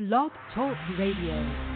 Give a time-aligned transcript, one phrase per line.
[0.00, 1.69] Blog Talk Radio.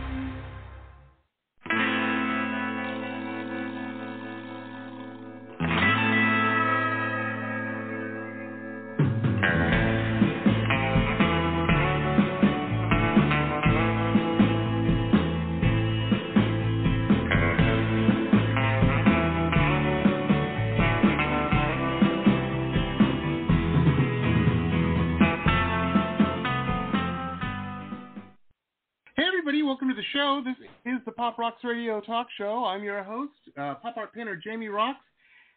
[30.14, 30.42] Show.
[30.44, 30.54] This
[30.86, 32.64] is the Pop Rocks Radio Talk Show.
[32.64, 34.94] I'm your host, uh, pop art painter Jamie Roxx.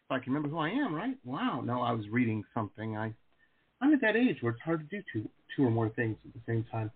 [0.04, 1.14] If I can remember who I am, right?
[1.24, 1.62] Wow.
[1.64, 2.96] No, I was reading something.
[2.96, 3.14] I,
[3.80, 6.32] I'm at that age where it's hard to do two, two or more things at
[6.32, 6.90] the same time.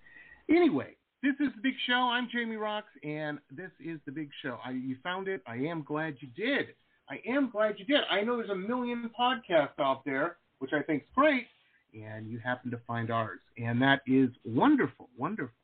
[0.51, 1.95] Anyway, this is the Big Show.
[1.95, 4.59] I'm Jamie Roxx, and this is the Big Show.
[4.65, 5.41] I, you found it.
[5.47, 6.75] I am glad you did.
[7.09, 8.01] I am glad you did.
[8.11, 11.47] I know there's a million podcasts out there, which I think is great,
[11.95, 15.55] and you happen to find ours, and that is wonderful, wonderful.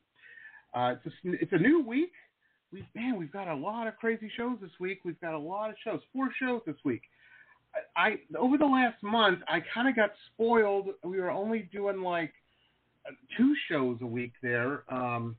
[0.73, 2.11] Uh, it's, a, it's a new week.
[2.71, 4.99] We've man, we've got a lot of crazy shows this week.
[5.03, 7.01] We've got a lot of shows, four shows this week.
[7.95, 10.89] I, I over the last month, I kind of got spoiled.
[11.03, 12.33] We were only doing like
[13.07, 14.83] uh, two shows a week there.
[14.93, 15.35] Um,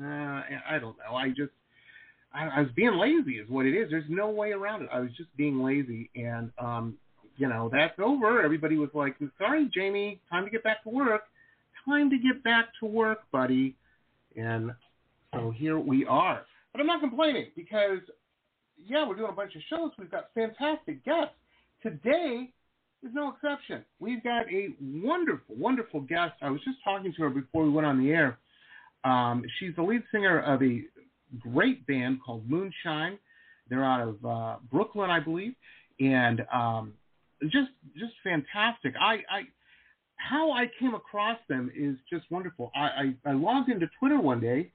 [0.00, 1.14] uh, I don't know.
[1.14, 1.52] I just
[2.34, 3.90] I, I was being lazy, is what it is.
[3.90, 4.88] There's no way around it.
[4.92, 6.94] I was just being lazy, and um,
[7.36, 8.42] you know that's over.
[8.42, 11.22] Everybody was like, "Sorry, Jamie, time to get back to work.
[11.84, 13.76] Time to get back to work, buddy."
[14.36, 14.72] And
[15.34, 16.44] so here we are.
[16.72, 18.00] But I'm not complaining because,
[18.76, 19.92] yeah, we're doing a bunch of shows.
[19.98, 21.34] We've got fantastic guests.
[21.82, 22.50] Today
[23.02, 23.84] is no exception.
[24.00, 26.34] We've got a wonderful, wonderful guest.
[26.42, 28.38] I was just talking to her before we went on the air.
[29.04, 30.82] Um, she's the lead singer of a
[31.38, 33.18] great band called Moonshine.
[33.68, 35.54] They're out of uh, Brooklyn, I believe,
[36.00, 36.94] and um,
[37.42, 38.94] just just fantastic.
[39.00, 39.42] I, I
[40.28, 42.70] how I came across them is just wonderful.
[42.74, 44.70] I, I, I logged into Twitter one day,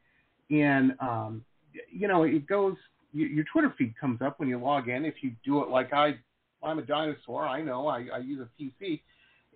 [0.51, 1.43] and um,
[1.91, 2.75] you know it goes.
[3.11, 5.03] Your, Twitter feed comes up when you log in.
[5.03, 6.19] If you do it like I,
[6.61, 7.47] I'm a dinosaur.
[7.47, 7.87] I know.
[7.87, 9.01] I, I use a PC,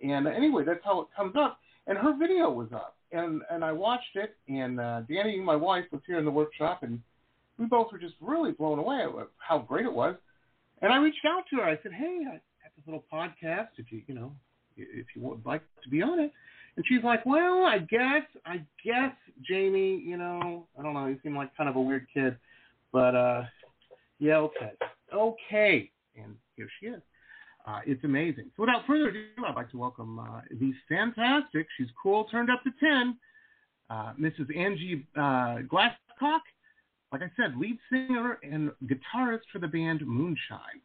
[0.02, 1.60] and anyway, that's how it comes up.
[1.86, 4.36] And her video was up, and and I watched it.
[4.48, 7.00] And uh, Danny, my wife, was here in the workshop, and
[7.58, 10.16] we both were just really blown away at how great it was.
[10.82, 11.64] And I reached out to her.
[11.64, 13.68] I said, "Hey, I got this little podcast.
[13.76, 14.32] If you, you know,
[14.76, 16.32] if you would like to be on it.
[16.76, 19.12] And she's like, well, I guess, I guess,
[19.42, 22.36] Jamie, you know, I don't know, you seem like kind of a weird kid,
[22.92, 23.42] but uh,
[24.18, 24.72] yeah, okay,
[25.12, 25.90] okay.
[26.16, 27.02] And here she is.
[27.66, 28.50] Uh, it's amazing.
[28.56, 32.62] So without further ado, I'd like to welcome uh, the fantastic, she's cool, turned up
[32.64, 33.16] to 10,
[33.90, 34.56] uh, Mrs.
[34.56, 36.40] Angie uh, Glasscock.
[37.12, 40.80] Like I said, lead singer and guitarist for the band Moonshine.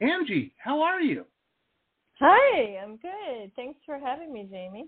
[0.00, 1.24] Angie, how are you?
[2.20, 3.52] Hi, I'm good.
[3.56, 4.86] Thanks for having me, Jamie.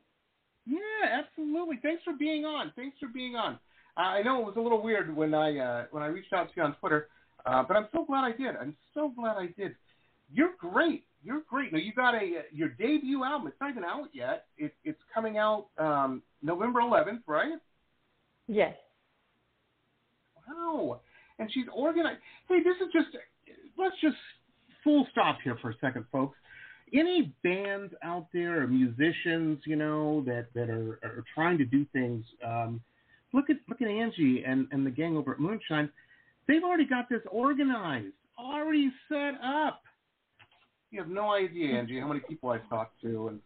[0.67, 0.79] Yeah,
[1.23, 1.79] absolutely.
[1.83, 2.73] Thanks for being on.
[2.77, 3.59] Thanks for being on.
[3.97, 6.49] Uh, I know it was a little weird when I uh, when I reached out
[6.49, 7.09] to you on Twitter,
[7.47, 8.57] uh, but I'm so glad I did.
[8.61, 9.75] I'm so glad I did.
[10.33, 11.05] You're great.
[11.23, 11.73] You're great.
[11.73, 13.49] Now you got a your debut album.
[13.49, 14.47] It's not even out yet.
[14.57, 17.53] It, it's coming out um, November 11th, right?
[18.49, 18.75] Yes.
[20.49, 21.01] Wow.
[21.39, 22.21] And she's organized.
[22.49, 23.17] Hey, this is just.
[23.79, 24.17] Let's just
[24.83, 26.37] full stop here for a second, folks
[26.95, 31.85] any bands out there or musicians, you know, that that are, are trying to do
[31.93, 32.81] things, um,
[33.33, 35.91] look at look at Angie and and the gang over at Moonshine.
[36.47, 39.83] They've already got this organized, already set up.
[40.91, 43.41] You have no idea, Angie, how many people I've talked to, and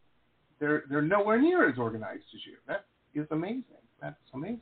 [0.61, 2.57] they're they're nowhere near as organized as you.
[2.67, 3.65] That is amazing.
[4.01, 4.61] That's amazing.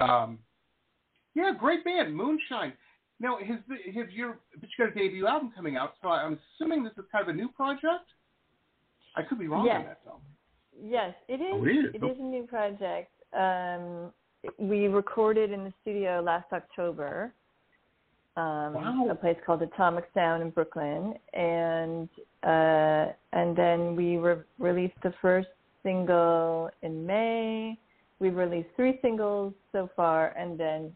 [0.00, 0.38] Um,
[1.34, 2.72] yeah, great band, Moonshine.
[3.20, 3.58] Now, has,
[3.94, 7.04] has your but you got a debut album coming out, so I'm assuming this is
[7.10, 8.06] kind of a new project.
[9.16, 9.76] I could be wrong yes.
[9.78, 10.20] on that though.
[10.80, 11.52] Yes, it is.
[11.52, 11.94] Oh, it is.
[11.94, 13.10] It is a new project.
[13.36, 14.12] Um,
[14.58, 17.32] we recorded in the studio last October.
[18.36, 19.08] Um, wow.
[19.10, 22.08] A place called Atomic Sound in Brooklyn, and
[22.44, 25.48] uh, and then we re- released the first
[25.82, 27.76] single in May.
[28.20, 30.94] We've released three singles so far, and then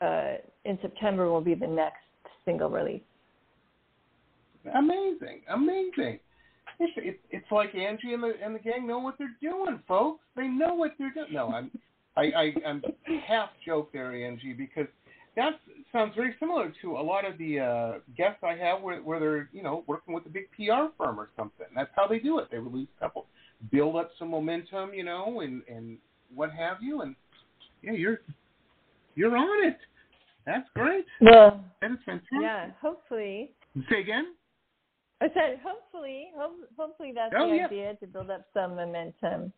[0.00, 1.98] uh, in September will be the next
[2.44, 3.02] single release.
[4.74, 6.18] Amazing, amazing.
[6.78, 10.24] It's, it's, it's like Angie and the and the gang know what they're doing, folks.
[10.36, 11.32] They know what they're doing.
[11.32, 11.70] No, I'm
[12.16, 12.82] I, I I'm
[13.26, 14.86] half joke there, Angie, because
[15.36, 15.60] that
[15.92, 19.48] sounds very similar to a lot of the uh, guests I have where, where they're
[19.52, 21.66] you know working with a big PR firm or something.
[21.74, 22.48] That's how they do it.
[22.50, 23.26] They release a couple,
[23.70, 25.98] build up some momentum, you know, and and
[26.34, 27.14] what have you, and
[27.82, 28.20] yeah, you're
[29.14, 29.78] you're on it.
[30.46, 31.04] That's great.
[31.20, 32.38] Well, that is fantastic.
[32.40, 32.70] yeah.
[32.80, 33.52] Hopefully.
[33.90, 34.34] Say again.
[35.20, 36.28] I said hopefully.
[36.36, 37.66] Hope, hopefully that's Oh, the yeah.
[37.66, 39.52] idea to build up some momentum.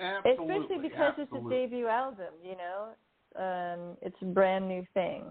[0.00, 0.54] Absolutely.
[0.56, 1.38] Especially because absolutely.
[1.38, 2.88] it's a debut album, you know.
[3.34, 5.24] Um, it's a brand new thing.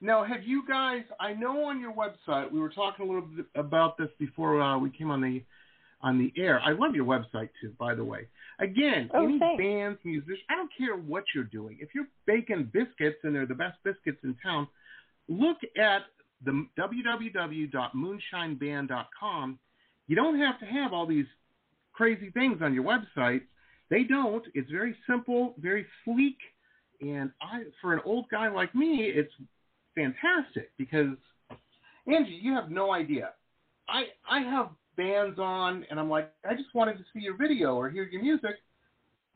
[0.00, 1.02] Now, have you guys?
[1.18, 4.78] I know on your website we were talking a little bit about this before uh,
[4.78, 5.42] we came on the
[6.02, 6.60] on the air.
[6.60, 8.26] I love your website too, by the way.
[8.60, 9.62] Again, Oh, any thanks.
[9.62, 11.78] bands, musicians, I don't care what you're doing.
[11.80, 14.68] If you're baking biscuits and they're the best biscuits in town,
[15.28, 16.02] look at
[16.44, 19.58] the www.moonshineband.com.
[20.06, 21.26] You don't have to have all these
[21.92, 23.42] crazy things on your website.
[23.90, 24.44] They don't.
[24.54, 26.36] It's very simple, very sleek,
[27.00, 29.32] and I, for an old guy like me, it's
[29.94, 31.16] fantastic because
[32.06, 33.30] Angie, you have no idea.
[33.88, 37.74] I I have bands on, and I'm like, I just wanted to see your video
[37.74, 38.56] or hear your music,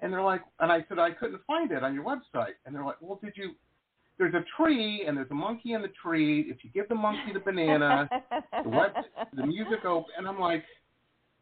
[0.01, 2.85] and they're like, and I said I couldn't find it on your website, and they're
[2.85, 3.53] like, well, did you?
[4.17, 6.43] There's a tree, and there's a monkey in the tree.
[6.49, 8.09] If you give the monkey the banana,
[8.62, 8.93] the web,
[9.35, 10.62] the music op and I'm like,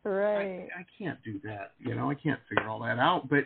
[0.04, 0.68] right.
[0.74, 1.72] I, I can't do that.
[1.78, 3.28] You know, I can't figure all that out.
[3.28, 3.44] But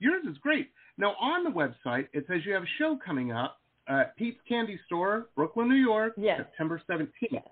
[0.00, 0.70] yours is great.
[0.98, 4.80] Now on the website, it says you have a show coming up at Pete's Candy
[4.86, 6.38] Store, Brooklyn, New York, Yes.
[6.38, 7.08] September 17th.
[7.30, 7.42] Yes.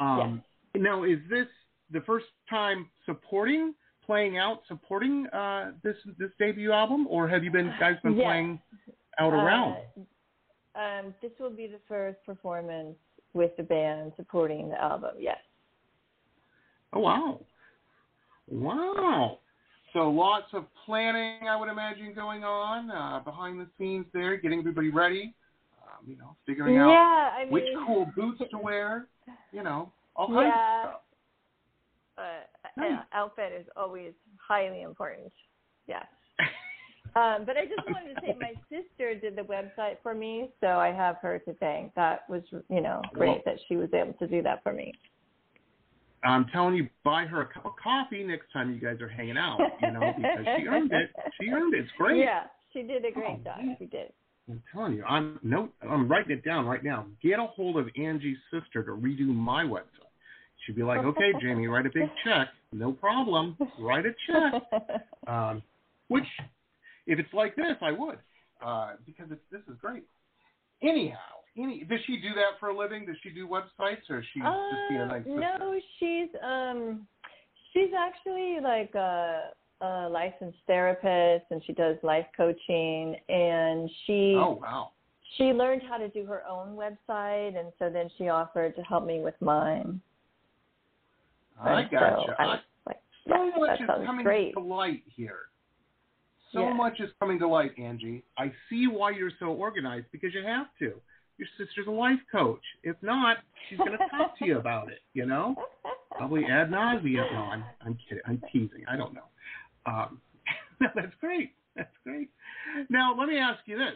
[0.00, 0.42] Um,
[0.80, 1.46] Now, is this
[1.90, 3.74] the first time supporting,
[4.04, 8.24] playing out, supporting uh, this this debut album, or have you been guys been Yes.
[8.26, 8.60] playing
[9.18, 9.76] out around?
[10.74, 12.96] Uh, um, this will be the first performance
[13.32, 15.16] with the band supporting the album.
[15.18, 15.38] Yes.
[16.92, 17.40] Oh wow,
[18.48, 19.38] wow.
[19.92, 24.58] So lots of planning, I would imagine, going on uh, behind the scenes there, getting
[24.58, 25.34] everybody ready.
[25.82, 29.06] Um, you know, figuring yeah, out I mean, which cool boots to wear.
[29.52, 30.82] You know, all kinds Yeah.
[30.84, 31.00] of stuff.
[32.18, 33.04] uh, Nice.
[33.12, 35.32] outfit is always highly important.
[35.86, 36.06] Yes.
[37.14, 40.66] Um, but I just wanted to say my sister did the website for me, so
[40.78, 41.94] I have her to thank.
[41.94, 44.92] That was, you know, great Well- that she was able to do that for me.
[46.22, 49.38] I'm telling you, buy her a cup of coffee next time you guys are hanging
[49.38, 49.58] out.
[49.80, 51.10] You know, because she earned it.
[51.40, 51.84] She earned it.
[51.84, 52.18] It's great.
[52.18, 53.58] Yeah, she did a great Oh, job.
[53.64, 53.76] man.
[53.78, 54.12] She did.
[54.50, 57.06] I'm telling you, I'm no, I'm writing it down right now.
[57.22, 60.05] Get a hold of Angie's sister to redo my website.
[60.66, 62.48] She'd be like, okay, Jamie, write a big check.
[62.72, 63.56] No problem.
[63.78, 64.62] Write a check.
[65.28, 65.60] Um,
[66.06, 66.24] which,
[67.08, 68.18] if it's like this, I would,
[68.64, 70.04] uh, because it's, this is great.
[70.80, 71.16] Anyhow,
[71.58, 73.06] any does she do that for a living?
[73.06, 74.52] Does she do websites, or is she just
[74.88, 75.40] being a Uh, nice sister?
[75.58, 77.08] no, she's um,
[77.72, 84.60] she's actually like a, a licensed therapist, and she does life coaching, and she Oh
[84.62, 84.90] wow.
[85.36, 89.04] she learned how to do her own website, and so then she offered to help
[89.04, 90.00] me with mine.
[91.60, 92.24] I And gotcha.
[92.26, 92.60] So I like,
[93.28, 94.52] so yeah, much is coming great.
[94.54, 95.40] to light here.
[96.52, 96.72] So Yeah.
[96.74, 98.22] much is coming to light, Angie.
[98.38, 100.94] I see why you're so organized because you have to.
[101.38, 102.62] Your sister's a life coach.
[102.82, 103.38] If not,
[103.68, 105.00] she's going to talk to you about it.
[105.12, 105.54] You know,
[106.12, 107.30] probably ad nauseum.
[107.32, 108.22] No, I'm I'm kidding.
[108.26, 108.84] I'm teasing.
[108.88, 109.26] I don't know.
[109.86, 110.20] Um,
[110.80, 111.52] that's great.
[111.74, 112.30] That's great.
[112.88, 113.94] Now let me ask you this: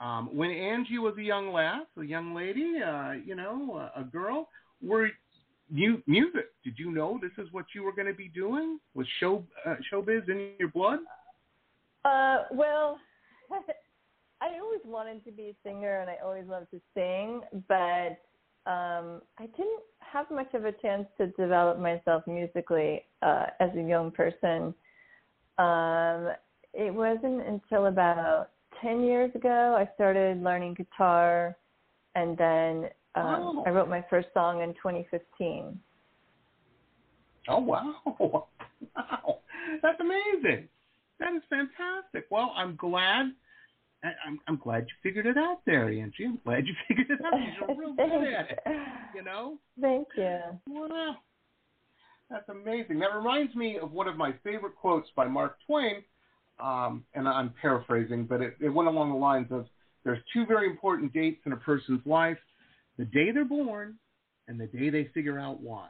[0.00, 4.04] um, When Angie was a young lass, a young lady, uh, you know, a, a
[4.04, 4.48] girl,
[4.82, 5.08] were
[5.72, 6.46] you music?
[6.64, 8.78] Did you know this is what you were going to be doing?
[8.94, 11.00] Was show uh, showbiz in your blood?
[12.04, 12.98] Uh, well,
[14.40, 18.18] I always wanted to be a singer, and I always loved to sing, but
[18.70, 23.82] um, I didn't have much of a chance to develop myself musically uh, as a
[23.82, 24.74] young person.
[25.58, 26.32] Um,
[26.74, 28.50] it wasn't until about
[28.82, 31.56] ten years ago I started learning guitar,
[32.14, 33.64] and then um, Oh.
[33.66, 35.78] I wrote my first song in 2015.
[37.48, 38.46] Oh wow!
[38.94, 39.38] Wow,
[39.82, 40.68] that's amazing.
[41.18, 42.26] That is fantastic.
[42.30, 43.32] Well, I'm glad.
[44.04, 46.26] I'm I'm glad you figured it out there, Angie.
[46.26, 47.32] I'm glad you figured it out.
[47.68, 48.58] You're real good at it.
[49.14, 49.58] You know.
[49.80, 50.38] Thank you.
[50.68, 51.16] Wow.
[52.28, 52.98] That's amazing.
[52.98, 56.02] That reminds me of one of my favorite quotes by Mark Twain,
[56.60, 59.66] um, and I'm paraphrasing, but it, it went along the lines of
[60.04, 62.38] there's two very important dates in a person's life
[62.98, 63.96] the day they're born
[64.48, 65.88] and the day they figure out why.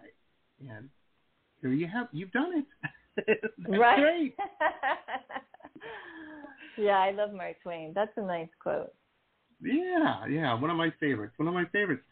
[0.60, 0.88] And
[1.60, 2.64] here you have, you've done it.
[3.66, 4.34] Right.
[6.76, 7.92] yeah, I love Mark Twain.
[7.94, 8.92] That's a nice quote.
[9.62, 11.32] Yeah, yeah, one of my favorites.
[11.38, 12.02] One of my favorites.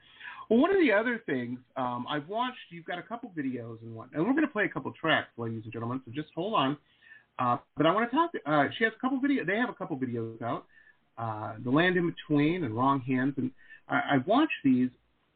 [0.49, 3.95] Well, one of the other things um, I've watched, you've got a couple videos and
[3.95, 6.01] what, and we're going to play a couple tracks, ladies and gentlemen.
[6.05, 6.77] So just hold on.
[7.39, 8.31] Uh, but I want to talk.
[8.47, 9.47] Uh, she has a couple videos.
[9.47, 10.65] They have a couple videos out.
[11.17, 13.51] Uh, the Land in Between and Wrong Hands, and
[13.89, 14.91] I, I've watched these,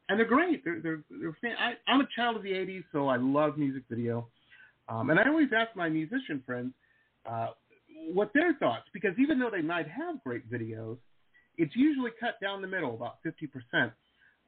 [0.09, 0.65] and they're great.
[0.65, 3.85] They're they're, they're fan- I, I'm a child of the '80s, so I love music
[3.89, 4.29] video.
[4.89, 6.73] Um, and I always ask my musician friends
[7.27, 7.49] uh,
[8.13, 10.97] what their thoughts, because even though they might have great videos,
[11.59, 13.93] it's usually cut down the middle, about 50%.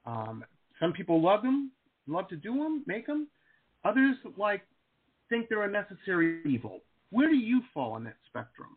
[0.07, 0.45] Um,
[0.79, 1.73] some people love them,
[2.07, 3.29] love to do them, make them.
[3.85, 4.63] Others like
[5.29, 6.81] think they're a necessary evil.
[7.11, 8.77] Where do you fall on that spectrum?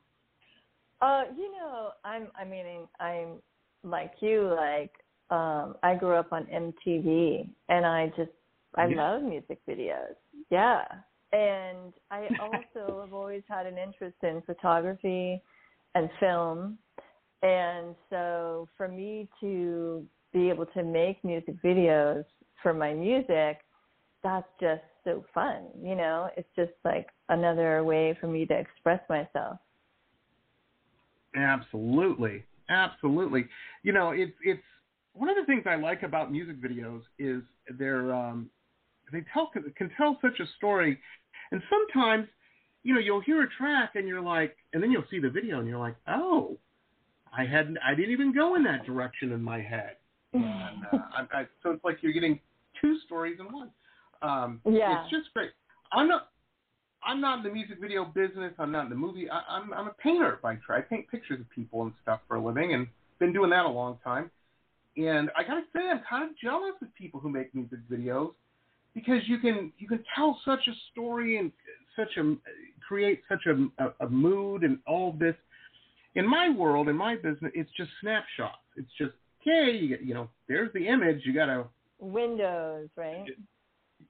[1.01, 2.27] Uh, you know, I'm.
[2.39, 3.41] I mean, I'm
[3.83, 4.53] like you.
[4.55, 4.91] Like,
[5.33, 8.31] um, I grew up on MTV, and I just
[8.75, 8.95] I Yeah.
[8.95, 10.15] love music videos.
[10.51, 10.83] Yeah,
[11.31, 15.41] and I also have always had an interest in photography
[15.95, 16.77] and film,
[17.41, 22.25] and so for me to be able to make music videos
[22.61, 23.59] for my music,
[24.23, 25.65] that's just so fun.
[25.81, 29.57] You know, it's just like another way for me to express myself.
[31.35, 33.47] Absolutely, absolutely.
[33.83, 34.61] You know, it's it's
[35.13, 37.43] one of the things I like about music videos is
[37.77, 38.49] they're um,
[39.11, 40.99] they tell can tell such a story,
[41.51, 42.27] and sometimes
[42.83, 45.59] you know you'll hear a track and you're like, and then you'll see the video
[45.59, 46.57] and you're like, oh,
[47.37, 49.97] I hadn't I didn't even go in that direction in my head.
[50.35, 52.39] And, uh, I, I, so it's like you're getting
[52.81, 53.69] two stories in one.
[54.23, 55.03] Um, Yeah.
[55.03, 55.51] it's just great.
[55.91, 56.29] I'm not.
[57.05, 58.53] I'm not in the music video business.
[58.57, 59.29] I'm not in the movie.
[59.29, 60.79] I, I'm I'm a painter by trade.
[60.79, 62.87] I paint pictures of people and stuff for a living, and
[63.19, 64.31] been doing that a long time.
[64.95, 68.33] And I gotta say, I'm kind of jealous of people who make music videos
[68.93, 71.51] because you can you can tell such a story and
[71.95, 72.35] such a
[72.87, 75.35] create such a, a, a mood and all this.
[76.15, 78.57] In my world, in my business, it's just snapshots.
[78.75, 81.21] It's just okay, you, you know, there's the image.
[81.25, 81.65] You gotta
[81.99, 83.25] Windows, right?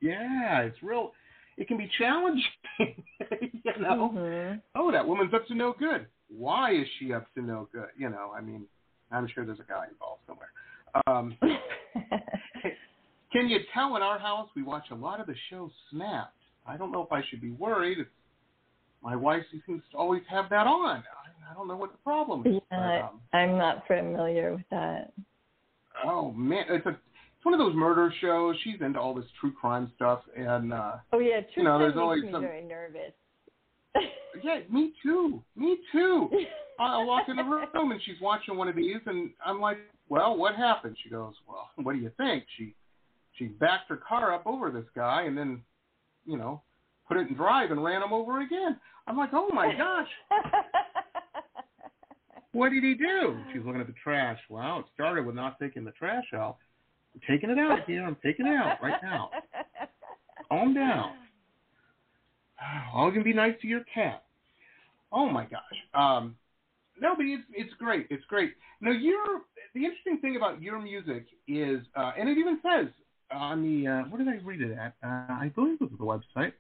[0.01, 1.11] yeah, it's real.
[1.55, 2.43] It can be challenging,
[2.79, 4.11] you know.
[4.15, 4.61] Mhm.
[4.75, 6.07] Oh, that woman's up to no good.
[6.35, 7.89] Why is she up to no good?
[7.95, 8.65] You know, I mean,
[9.11, 10.49] I'm sure there's a guy involved somewhere.
[11.07, 11.35] Um,
[13.31, 16.35] can you tell in our house we watch a lot of the show Snapped?
[16.65, 17.99] I don't know if I should be worried.
[17.99, 18.09] It's,
[19.03, 21.03] my wife seems to always have that on.
[21.03, 22.61] I, I don't know what the problem is.
[22.71, 25.11] yeah, but, um, I'm not familiar with that.
[26.05, 28.55] oh man, it's a it's one of those murder shows.
[28.63, 31.93] She's into all this true crime stuff, and uh Oh yeah, true You know, there's
[31.93, 33.11] crime always makes me some- very nervous.
[34.43, 36.29] Yeah, me too, me too.
[36.79, 39.77] I walk in the room and she's watching one of these, and I'm like,
[40.09, 42.73] "Well, what happened?" She goes, "Well, what do you think?" She
[43.37, 45.61] she backed her car up over this guy, and then,
[46.25, 46.61] you know,
[47.07, 48.79] put it in drive and ran him over again.
[49.07, 50.07] I'm like, "Oh my gosh,
[52.51, 54.39] what did he do?" She's looking at the trash.
[54.49, 56.57] Wow, it started with not taking the trash out.
[57.13, 58.03] I'm taking it out here.
[58.03, 59.29] I'm taking it out right now.
[60.49, 61.13] Calm down.
[62.93, 64.23] All you can be nice to your cat.
[65.11, 65.61] Oh my gosh.
[65.93, 66.35] Um,
[66.99, 68.07] no, but it's it's great.
[68.09, 68.53] It's great.
[68.81, 69.41] Now, your
[69.73, 72.87] the interesting thing about your music is, uh, and it even says
[73.31, 74.93] on the uh, what did I read it at?
[75.03, 76.53] Uh, I believe it was the website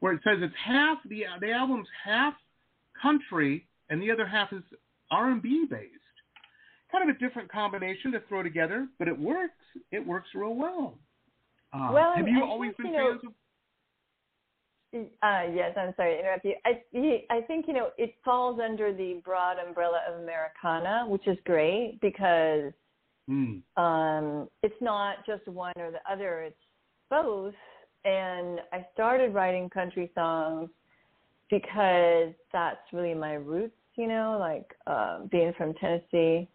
[0.00, 2.34] where it says it's half the the album's half
[3.00, 4.62] country and the other half is
[5.10, 5.92] R and B based.
[6.92, 9.52] Kind of a different combination to throw together, but it works.
[9.90, 10.94] It works real well.
[11.72, 13.32] Uh, Well, have I you think, always been you know, fans of?
[15.22, 16.54] Uh, yes, I'm sorry to interrupt you.
[16.64, 21.26] I, he- I think, you know, it falls under the broad umbrella of Americana, which
[21.26, 22.72] is great because
[23.28, 23.58] Hmm.
[23.76, 26.56] um, it's not just one or the other, it's
[27.10, 27.54] both.
[28.04, 30.70] And I started writing country songs
[31.50, 36.48] because that's really my roots, you know, like uh, being from Tennessee.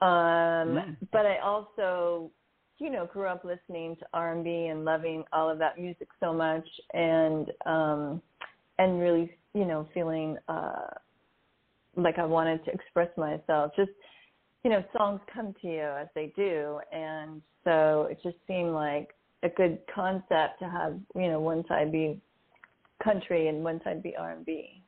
[0.00, 0.08] Um,
[0.76, 0.96] Mm.
[1.12, 2.30] But I also,
[2.78, 6.66] you know, grew up listening to R&B and loving all of that music so much,
[6.92, 8.22] and um,
[8.78, 10.88] and really, you know, feeling uh,
[11.96, 13.72] like I wanted to express myself.
[13.76, 13.90] Just,
[14.64, 19.14] you know, songs come to you as they do, and so it just seemed like
[19.42, 22.20] a good concept to have, you know, one side be
[23.02, 24.82] country and one side be R&B.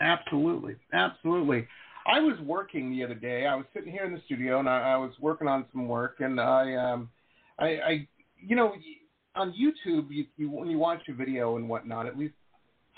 [0.00, 1.66] Absolutely, absolutely.
[2.06, 3.46] I was working the other day.
[3.46, 6.16] I was sitting here in the studio and I, I was working on some work,
[6.20, 7.08] and I, um,
[7.58, 8.08] I, I,
[8.38, 8.74] you know,
[9.34, 12.34] on YouTube, you, you when you watch a video and whatnot, at least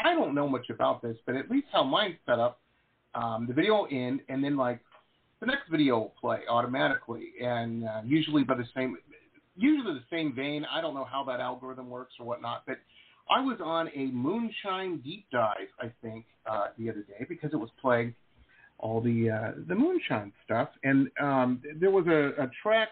[0.05, 2.61] I don't know much about this, but at least how mine's set up,
[3.15, 4.81] um, the video will end, and then like
[5.41, 8.97] the next video will play automatically, and uh, usually by the same,
[9.57, 10.67] usually the same vein.
[10.71, 12.79] I don't know how that algorithm works or whatnot, but
[13.31, 17.57] I was on a moonshine deep dive, I think, uh, the other day because it
[17.57, 18.15] was playing
[18.79, 22.89] all the uh, the moonshine stuff, and um, there was a, a track,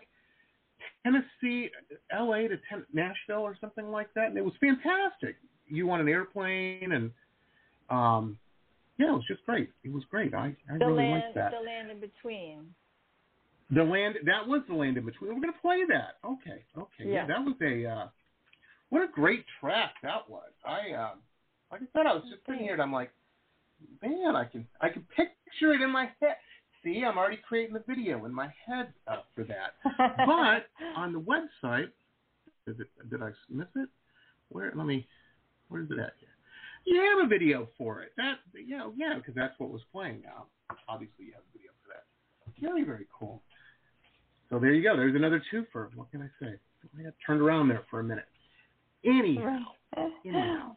[1.02, 1.70] Tennessee,
[2.10, 2.48] L.A.
[2.48, 5.36] to ten- Nashville or something like that, and it was fantastic.
[5.66, 7.10] You on an airplane, and
[7.90, 8.38] um,
[8.98, 9.70] yeah, it was just great.
[9.82, 10.34] It was great.
[10.34, 11.52] I, I The really land, liked that.
[11.52, 12.74] the land in between.
[13.70, 15.34] The land that was the land in between.
[15.34, 16.16] We're gonna play that.
[16.24, 17.10] Okay, okay.
[17.10, 17.26] Yeah.
[17.26, 18.08] that was a uh,
[18.90, 20.50] what a great track that was.
[20.66, 21.18] I um,
[21.72, 23.10] like I said, I was just sitting here and I'm like,
[24.02, 25.04] man, I can I can
[25.54, 26.36] picture it in my head.
[26.82, 29.74] See, I'm already creating the video in my head uh, for that.
[30.26, 31.88] But on the website,
[32.66, 33.88] did, it, did I miss it?
[34.48, 34.72] Where?
[34.74, 35.06] Let me.
[35.68, 36.28] Where is it at here?
[36.86, 38.12] you have a video for it.
[38.18, 40.22] That you know, yeah, because that's what was playing.
[40.22, 40.46] Now,
[40.88, 42.60] obviously, you have a video for that.
[42.60, 43.42] Very, very cool.
[44.50, 44.96] So there you go.
[44.96, 45.88] There's another twofer.
[45.94, 46.54] What can I say?
[46.98, 48.26] I got turned around there for a minute.
[49.04, 49.60] Anyhow,
[49.96, 50.76] anyhow.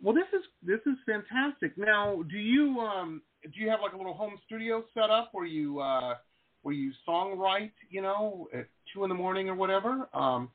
[0.02, 1.78] Well, this is this is fantastic.
[1.78, 5.46] Now, do you um do you have like a little home studio set up where
[5.46, 6.16] you uh
[6.62, 10.08] where you songwrite, you know, at two in the morning or whatever?
[10.12, 10.50] Um,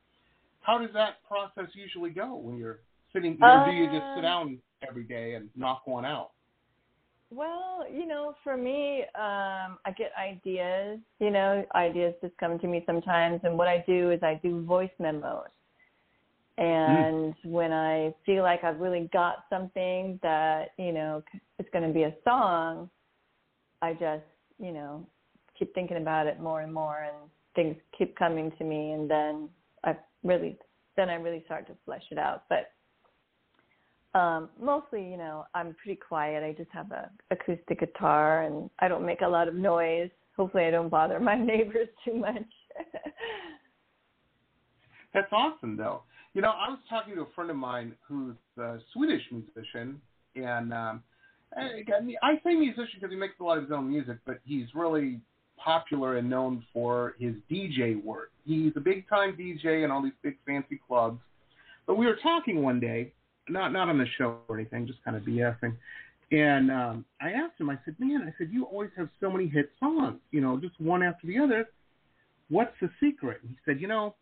[0.62, 2.82] how does that process usually go when you're
[3.13, 3.38] sitting?
[3.41, 6.32] Or do you just sit Uh, down every day and knock one out?
[7.30, 11.00] Well, you know, for me, um, I get ideas.
[11.20, 14.63] You know, ideas just come to me sometimes, and what I do is I do
[14.63, 15.50] voice memos.
[16.58, 17.46] And mm.
[17.46, 21.22] when I feel like I've really got something that, you know,
[21.60, 22.89] it's going to be a song,
[23.82, 24.24] I just,
[24.58, 25.06] you know,
[25.58, 29.50] keep thinking about it more and more and things keep coming to me and then
[29.84, 30.58] I really
[30.96, 32.43] then I really start to flesh it out.
[32.50, 32.72] But
[34.13, 36.43] um mostly, you know, I'm pretty quiet.
[36.43, 40.10] I just have a acoustic guitar and I don't make a lot of noise.
[40.36, 42.46] Hopefully I don't bother my neighbors too much.
[45.13, 46.04] That's awesome though.
[46.34, 50.02] You know, I was talking to a friend of mine who's a Swedish musician
[50.36, 51.04] and um
[51.56, 51.84] I,
[52.22, 55.22] I say musician because he makes a lot of his own music, but he's really
[55.58, 58.32] popular and known for his DJ work.
[58.46, 61.20] He's a big time DJ in all these big fancy clubs.
[61.86, 63.13] But we were talking one day,
[63.49, 65.75] not not on the show or anything, just kind of BSing.
[66.31, 69.47] And um, I asked him, I said, man, I said, you always have so many
[69.47, 71.69] hit songs, you know, just one after the other.
[72.49, 73.39] What's the secret?
[73.41, 74.15] And he said, you know,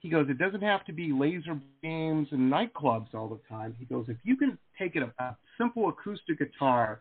[0.00, 3.74] he goes, it doesn't have to be laser beams and nightclubs all the time.
[3.78, 7.00] He goes, if you can take it a, a simple acoustic guitar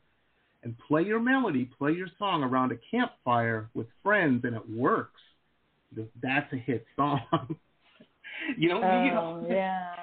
[0.64, 5.22] and play your melody, play your song around a campfire with friends, and it works.
[6.22, 7.22] That's a hit song.
[8.58, 9.96] you don't oh, need all yeah.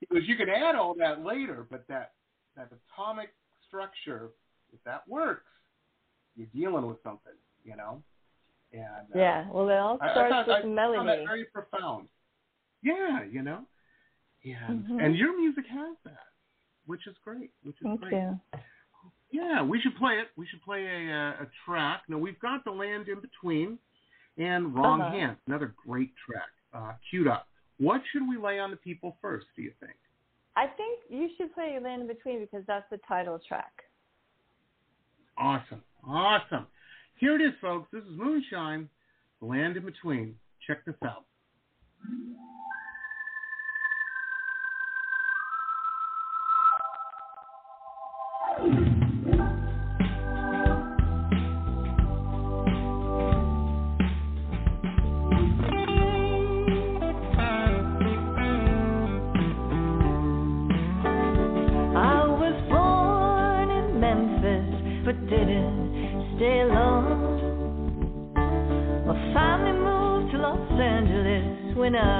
[0.00, 2.12] Because you can add all that later, but that
[2.56, 3.30] that atomic
[3.68, 4.30] structure,
[4.72, 5.44] if that works,
[6.36, 7.32] you're dealing with something,
[7.64, 8.02] you know.
[8.72, 11.06] And uh, yeah, well, it all starts I, I with I melody.
[11.06, 12.08] That very profound.
[12.82, 13.60] Yeah, you know.
[14.44, 15.00] And mm-hmm.
[15.00, 16.28] and your music has that,
[16.86, 17.50] which is great.
[17.62, 18.12] Which is Thank great.
[18.12, 18.40] you.
[19.32, 20.28] Yeah, we should play it.
[20.36, 22.02] We should play a, uh, a track.
[22.08, 23.78] Now we've got the land in between,
[24.38, 25.12] and wrong uh-huh.
[25.12, 27.46] hand, another great track, uh, queued up.
[27.80, 29.46] What should we lay on the people first?
[29.56, 29.94] Do you think?
[30.54, 33.72] I think you should play land in between because that's the title track.
[35.38, 36.66] Awesome, awesome.
[37.16, 37.88] Here it is, folks.
[37.90, 38.88] This is Moonshine,
[39.40, 40.34] land in between.
[40.66, 41.24] Check this out.
[71.90, 72.19] When I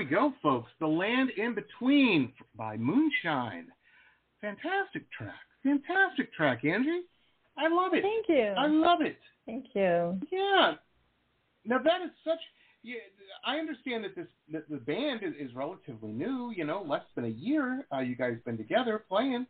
[0.00, 0.70] we go, folks.
[0.80, 3.66] The Land in Between by Moonshine.
[4.40, 5.34] Fantastic track.
[5.62, 7.02] Fantastic track, Angie.
[7.58, 8.02] I love it.
[8.02, 8.54] Thank you.
[8.56, 9.18] I love it.
[9.44, 10.18] Thank you.
[10.32, 10.76] Yeah.
[11.66, 12.38] Now that is such.
[12.82, 12.94] Yeah,
[13.44, 16.50] I understand that this that the band is, is relatively new.
[16.56, 17.86] You know, less than a year.
[17.92, 19.46] Uh, you guys been together playing.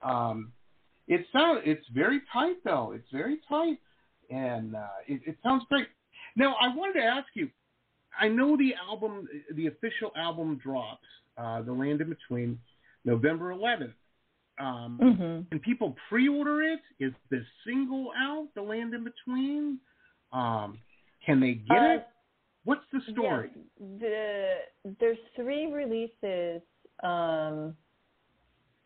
[0.00, 0.50] Um,
[1.08, 2.92] it sounds it's very tight though.
[2.94, 3.76] It's very tight,
[4.30, 5.88] and uh, it, it sounds great.
[6.36, 7.50] Now I wanted to ask you.
[8.20, 11.06] I know the album, the official album drops,
[11.38, 12.60] uh, "The Land in Between,"
[13.04, 13.94] November 11th.
[14.58, 16.80] Um, hmm Can people pre-order it?
[16.98, 19.80] Is the single out, "The Land in Between"?
[20.32, 20.78] Um,
[21.24, 22.06] can they get Uh, it?
[22.64, 23.50] What's the story?
[23.54, 26.60] Yes, the there's three releases
[27.02, 27.74] um,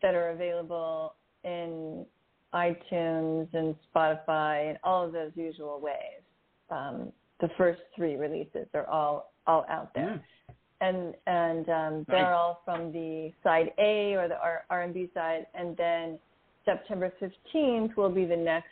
[0.01, 2.05] that are available in
[2.53, 6.23] iTunes and Spotify and all of those usual ways.
[6.69, 10.55] Um, the first three releases are all all out there, Mm.
[10.81, 12.33] and and um, they're Nice.
[12.35, 14.37] all from the side A or the
[14.69, 16.19] R and B side, and then
[16.65, 18.69] September fifteenth will be the next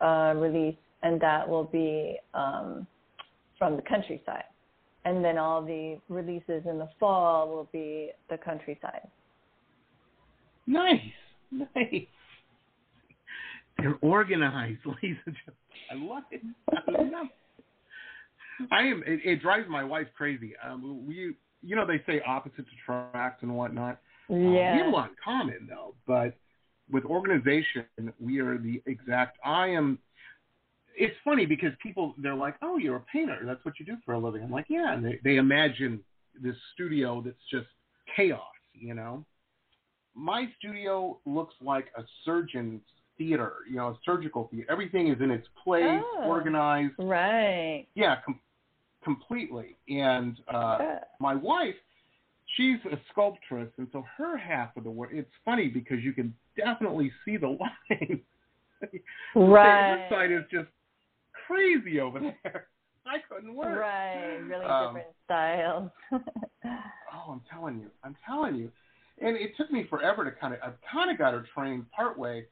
[0.00, 2.86] uh, release, and that will be um,
[3.58, 4.44] from the countryside.
[5.04, 9.06] And then all the releases in the fall will be the countryside.
[10.66, 11.00] Nice,
[11.52, 12.06] nice.
[13.78, 15.54] They're organized, ladies and gentlemen.
[15.92, 16.42] I love it.
[16.72, 17.32] I love it.
[18.70, 19.02] I am.
[19.06, 20.52] It, it drives my wife crazy.
[20.64, 24.00] Um, we, you know, they say opposites attract and whatnot.
[24.30, 26.34] Uh, we have a lot in common though, but
[26.90, 27.84] with organization,
[28.20, 29.38] we are the exact.
[29.44, 29.98] I am.
[30.98, 33.40] It's funny because people they're like, "Oh, you're a painter.
[33.44, 36.00] That's what you do for a living." I'm like, "Yeah," and they they imagine
[36.42, 37.66] this studio that's just
[38.14, 38.40] chaos,
[38.74, 39.24] you know.
[40.14, 42.80] My studio looks like a surgeon's
[43.18, 44.66] theater, you know, a surgical theater.
[44.70, 46.24] Everything is in its place, Oh.
[46.26, 46.94] organized.
[46.98, 47.86] Right.
[47.94, 48.40] Yeah, com-
[49.06, 49.76] completely.
[49.88, 50.78] And uh,
[51.20, 51.76] my wife,
[52.56, 55.10] she's a sculptress, and so her half of the work.
[55.12, 57.48] It's funny because you can definitely see the
[57.90, 58.20] line.
[59.34, 59.96] Right.
[59.98, 60.68] Her side is just
[61.46, 62.66] crazy over there.
[63.06, 63.78] I couldn't work.
[63.78, 64.38] Right.
[64.38, 65.90] Really Um, different styles.
[67.18, 68.70] Oh, I'm telling you, I'm telling you.
[69.22, 72.44] And it took me forever to kind of, I've kind of got her trained partway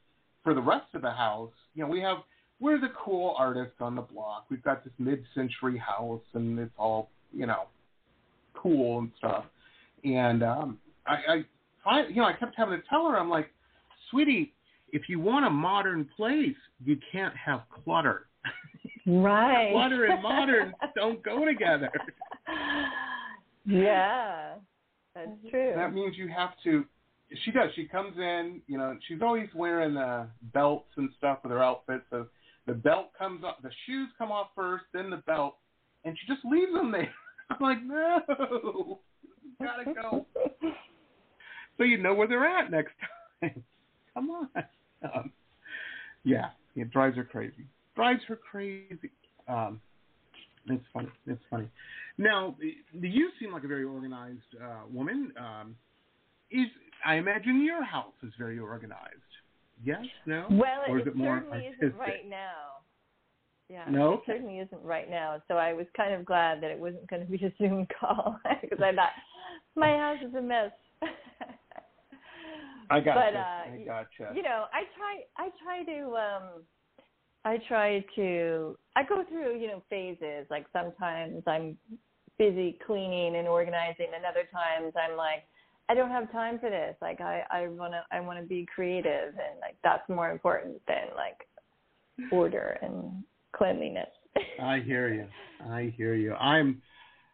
[0.43, 1.53] for the rest of the house.
[1.75, 2.19] You know, we have,
[2.65, 4.47] we're the cool artists on the block.
[4.51, 7.65] We've got this mid-century house, and it's all, you know,
[8.55, 9.45] cool and stuff.
[10.03, 11.45] And um, I, I,
[11.85, 13.51] I, you know, I kept having to tell her, I'm like,
[14.11, 14.55] sweetie,
[14.93, 18.29] if you want a modern place, you can't have clutter.
[19.07, 19.71] right.
[19.73, 21.91] clutter and modern don't go together.
[23.67, 24.55] yeah.
[25.15, 25.75] That's true.
[25.77, 26.87] That means you have to.
[27.45, 27.71] She does.
[27.77, 28.63] She comes in.
[28.67, 32.03] You know, she's always wearing uh, belts and stuff with her outfit.
[32.11, 32.27] So
[32.67, 35.57] the belt comes up, the shoes come off first, then the belt,
[36.05, 37.13] and she just leaves them there.
[37.51, 39.01] I'm like, no,
[39.63, 40.27] gotta go.
[41.77, 42.93] So you know where they're at next
[43.41, 43.63] time.
[44.15, 44.49] Come on.
[45.03, 45.33] Um,
[46.23, 47.67] yeah, it drives her crazy.
[47.97, 49.11] Drives her crazy.
[49.49, 49.81] Um,
[50.69, 51.09] it's funny.
[51.27, 51.69] It's funny.
[52.17, 52.57] Now,
[52.93, 55.33] you seem like a very organized uh, woman.
[55.39, 55.77] Um,
[56.51, 56.69] is
[57.05, 59.34] I imagine your house is very organized.
[59.83, 60.05] Yes?
[60.27, 60.47] No?
[60.51, 62.85] Well, or is it, certainly isn't right now.
[63.69, 64.15] Yeah, No?
[64.15, 65.43] it certainly isn't right now.
[65.49, 68.39] So I was kind of glad that it wasn't going to be a Zoom call
[68.61, 69.11] because I thought
[69.75, 70.71] my house is a mess.
[72.91, 73.33] I gotcha.
[73.33, 74.37] But, uh, I got gotcha.
[74.37, 75.23] you know, I try.
[75.39, 76.17] I try to.
[76.17, 76.63] um
[77.47, 78.77] I try to.
[78.97, 80.47] I go through, you know, phases.
[80.51, 81.77] Like sometimes I'm
[82.39, 85.45] busy cleaning and organizing, and other times I'm like,
[85.89, 86.97] I don't have time for this.
[87.03, 92.31] Like I, I wanna, I wanna be creative, and like that's more important than like
[92.31, 93.23] order and
[93.55, 94.09] cleanliness.
[94.63, 95.27] I hear you.
[95.69, 96.35] I hear you.
[96.35, 96.83] I'm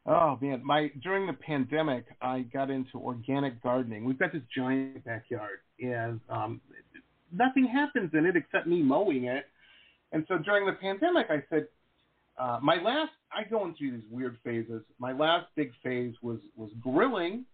[0.06, 4.04] oh man, my during the pandemic I got into organic gardening.
[4.04, 6.60] We've got this giant backyard and um
[7.32, 9.46] nothing happens in it except me mowing it.
[10.12, 11.66] And so during the pandemic I said
[12.38, 14.82] uh my last I go through these weird phases.
[14.98, 17.44] My last big phase was was grilling.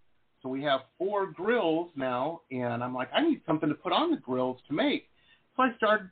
[0.47, 4.13] So we have four grills now and I'm like I need something to put on
[4.13, 5.09] the grills to make.
[5.57, 6.11] So I started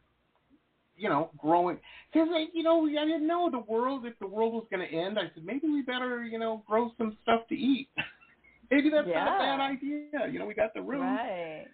[0.97, 1.79] you know, growing.
[2.12, 5.18] Because, you know, I didn't know the world, if the world was going to end.
[5.18, 7.88] I said, maybe we better, you know, grow some stuff to eat.
[8.70, 10.29] maybe that's not a bad idea.
[10.31, 11.03] You know, we got the room.
[11.03, 11.66] Right.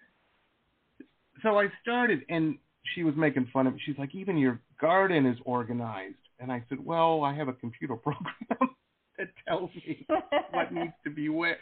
[1.43, 2.57] So I started, and
[2.95, 3.81] she was making fun of me.
[3.85, 6.15] She's like, even your garden is organized.
[6.39, 8.75] And I said, well, I have a computer program
[9.19, 10.05] that tells me
[10.51, 11.57] what needs to be where.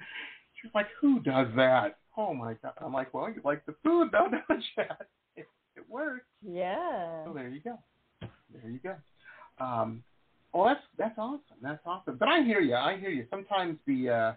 [0.62, 1.98] She's like, who does that?
[2.18, 2.74] Oh, my God.
[2.82, 4.84] I'm like, well, you like the food, though, don't you?
[5.36, 5.46] It,
[5.78, 6.26] it works.
[6.46, 7.24] Yeah.
[7.26, 7.78] So there you go.
[8.22, 8.96] There you go.
[9.64, 10.04] Um,
[10.54, 11.58] well, that's that's awesome.
[11.62, 12.18] That's awesome.
[12.18, 12.76] But I hear you.
[12.76, 13.26] I hear you.
[13.30, 14.34] Sometimes the uh,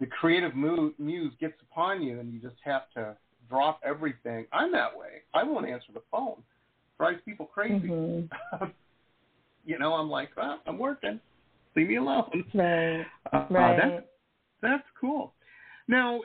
[0.00, 3.14] the creative mu- muse gets upon you, and you just have to
[3.50, 4.46] drop everything.
[4.52, 5.20] I'm that way.
[5.34, 6.36] I won't answer the phone.
[6.98, 7.88] Drives people crazy.
[7.88, 8.64] Mm-hmm.
[9.66, 11.20] you know, I'm like, oh, I'm working.
[11.76, 12.44] Leave me alone.
[12.54, 13.04] Right.
[13.32, 13.78] Uh, Right.
[13.82, 14.04] that's,
[14.62, 15.32] that's cool.
[15.88, 16.20] Now,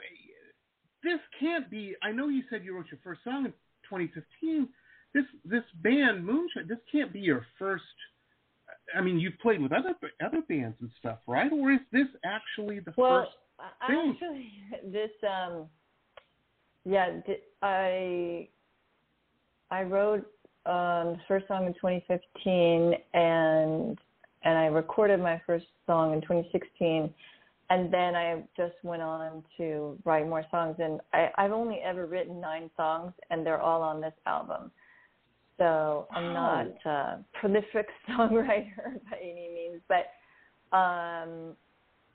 [1.02, 1.94] this can't be.
[2.02, 3.52] I know you said you wrote your first song in
[3.88, 4.68] 2015.
[5.14, 6.68] This this band Moonshine.
[6.68, 7.84] This can't be your first.
[8.94, 9.94] I mean, you've played with other
[10.24, 11.50] other bands and stuff, right?
[11.52, 13.36] Or is this actually the well, first?
[13.80, 14.16] I- thing.
[14.16, 14.52] actually,
[14.92, 15.66] this um,
[16.84, 17.20] yeah,
[17.62, 18.48] I
[19.70, 20.26] I wrote
[20.66, 23.98] um the first song in 2015, and
[24.44, 27.12] and I recorded my first song in 2016,
[27.70, 30.76] and then I just went on to write more songs.
[30.78, 34.70] And I, I've only ever written nine songs, and they're all on this album.
[35.58, 41.56] So I'm not a prolific songwriter by any means, but um,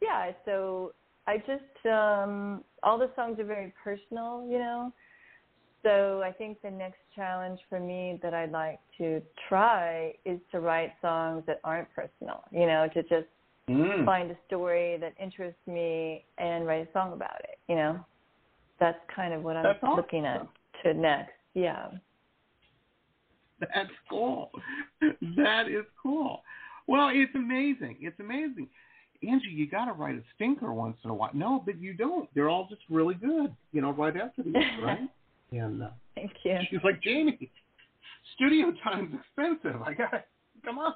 [0.02, 0.32] yeah.
[0.46, 0.94] So
[1.28, 4.94] I just um, all the songs are very personal, you know.
[5.84, 10.62] So I think the next challenge for me that I'd like to try is to
[10.62, 13.28] write songs that aren't personal, you know, to just
[13.70, 14.04] Mm.
[14.06, 18.04] find a story that interests me and write a song about it, you know.
[18.80, 19.96] That's kind of what I'm That's awesome.
[19.96, 20.46] looking at
[20.84, 21.32] to next.
[21.54, 21.92] Yeah.
[23.62, 24.52] That's cool.
[25.02, 26.44] That is cool.
[26.88, 27.98] Well, it's amazing.
[28.02, 28.68] It's amazing.
[29.26, 31.30] Angie, you got to write a stinker once in a while.
[31.34, 32.28] No, but you don't.
[32.36, 35.00] They're all just really good, you know, right after the other, right?
[35.52, 36.58] And uh, Thank you.
[36.68, 37.52] she's like, Jamie,
[38.36, 39.84] studio time's expensive.
[39.84, 40.24] I got to,
[40.66, 40.96] come on.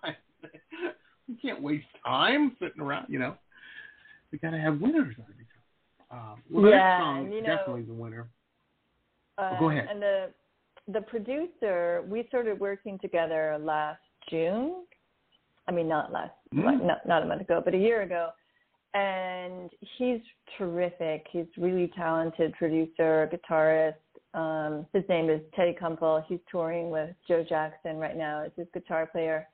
[1.28, 3.36] You can't waste time sitting around, you know.
[4.32, 6.20] We got to have winners every time.
[6.34, 8.28] Um, well, Yeah, that song you know- definitely the winner.
[9.38, 9.88] Uh, go ahead.
[9.90, 10.34] And the
[10.90, 14.86] the producer, we started working together last June.
[15.68, 16.64] I mean, not last, Mm.
[16.64, 18.32] like, not not a month ago, but a year ago.
[18.94, 20.22] And he's
[20.58, 21.28] terrific.
[21.30, 23.96] He's really talented producer, guitarist.
[24.34, 26.24] Um, his name is Teddy Kumpel.
[26.26, 29.48] He's touring with Joe Jackson right now as his guitar player.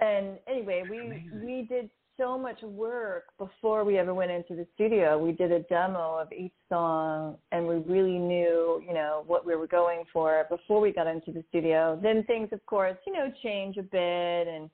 [0.00, 1.44] And anyway, we Amazing.
[1.44, 5.16] we did so much work before we ever went into the studio.
[5.16, 9.54] We did a demo of each song and we really knew, you know, what we
[9.54, 11.98] were going for before we got into the studio.
[12.02, 14.70] Then things of course, you know, change a bit and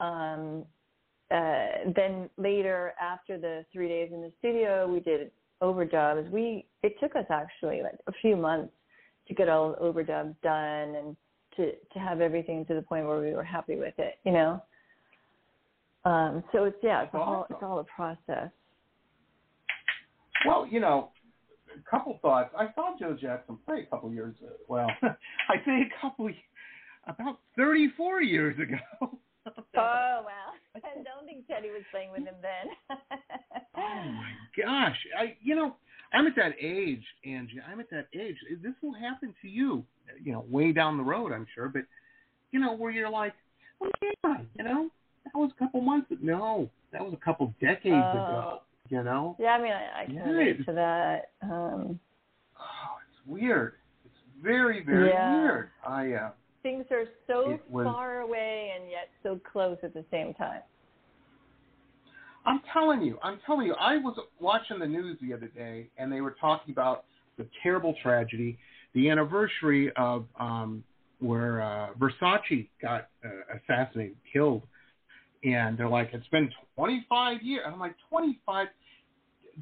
[0.00, 0.64] um
[1.30, 5.30] uh then later after the 3 days in the studio, we did
[5.62, 6.30] overdubs.
[6.30, 8.72] We it took us actually like a few months
[9.28, 11.16] to get all the overdubs done and
[11.56, 14.62] to to have everything to the point where we were happy with it, you know.
[16.04, 18.50] Um, so it's yeah, it's That's all it's all a process.
[20.46, 21.10] Well, you know,
[21.74, 22.50] a couple thoughts.
[22.56, 24.36] I saw Joe Jackson play a couple years.
[24.42, 26.30] Uh, well, I say a couple,
[27.06, 29.18] about thirty-four years ago.
[29.78, 30.50] Oh wow!
[30.74, 32.98] I don't think Teddy was playing with him then.
[33.76, 34.96] Oh my gosh!
[35.16, 35.76] I, you know,
[36.12, 37.60] I'm at that age, Angie.
[37.70, 38.36] I'm at that age.
[38.62, 39.84] This will happen to you,
[40.22, 41.68] you know, way down the road, I'm sure.
[41.68, 41.82] But
[42.52, 43.34] you know, where you're like,
[43.82, 44.88] oh yeah, you know,
[45.24, 46.08] that was a couple months.
[46.22, 48.52] No, that was a couple decades ago.
[48.56, 48.62] Oh.
[48.88, 49.34] You know.
[49.40, 50.28] yeah, I mean, I, I can Yeah.
[50.28, 51.30] relate to that.
[51.42, 51.98] Um,
[52.58, 53.74] Oh, it's weird.
[54.04, 55.40] It's very, very Yeah.
[55.42, 55.70] weird.
[55.86, 56.30] I uh,
[56.62, 60.62] things are so was- far away and yet so close at the same time.
[62.46, 66.12] I'm telling you, I'm telling you, I was watching the news the other day, and
[66.12, 67.04] they were talking about
[67.38, 68.58] the terrible tragedy,
[68.94, 70.84] the anniversary of um,
[71.18, 74.62] where uh, Versace got uh, assassinated, killed,
[75.44, 77.62] and they're like, it's been 25 years.
[77.64, 78.68] And I'm like, 25.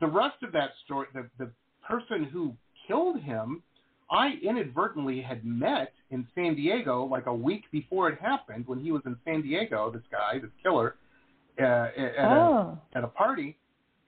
[0.01, 1.51] The rest of that story, the the
[1.89, 2.53] person who
[2.87, 3.63] killed him,
[4.11, 8.93] I inadvertently had met in San Diego like a week before it happened when he
[8.93, 9.91] was in San Diego.
[9.91, 10.97] This guy, this killer,
[11.61, 13.57] uh, at a oh, at a party.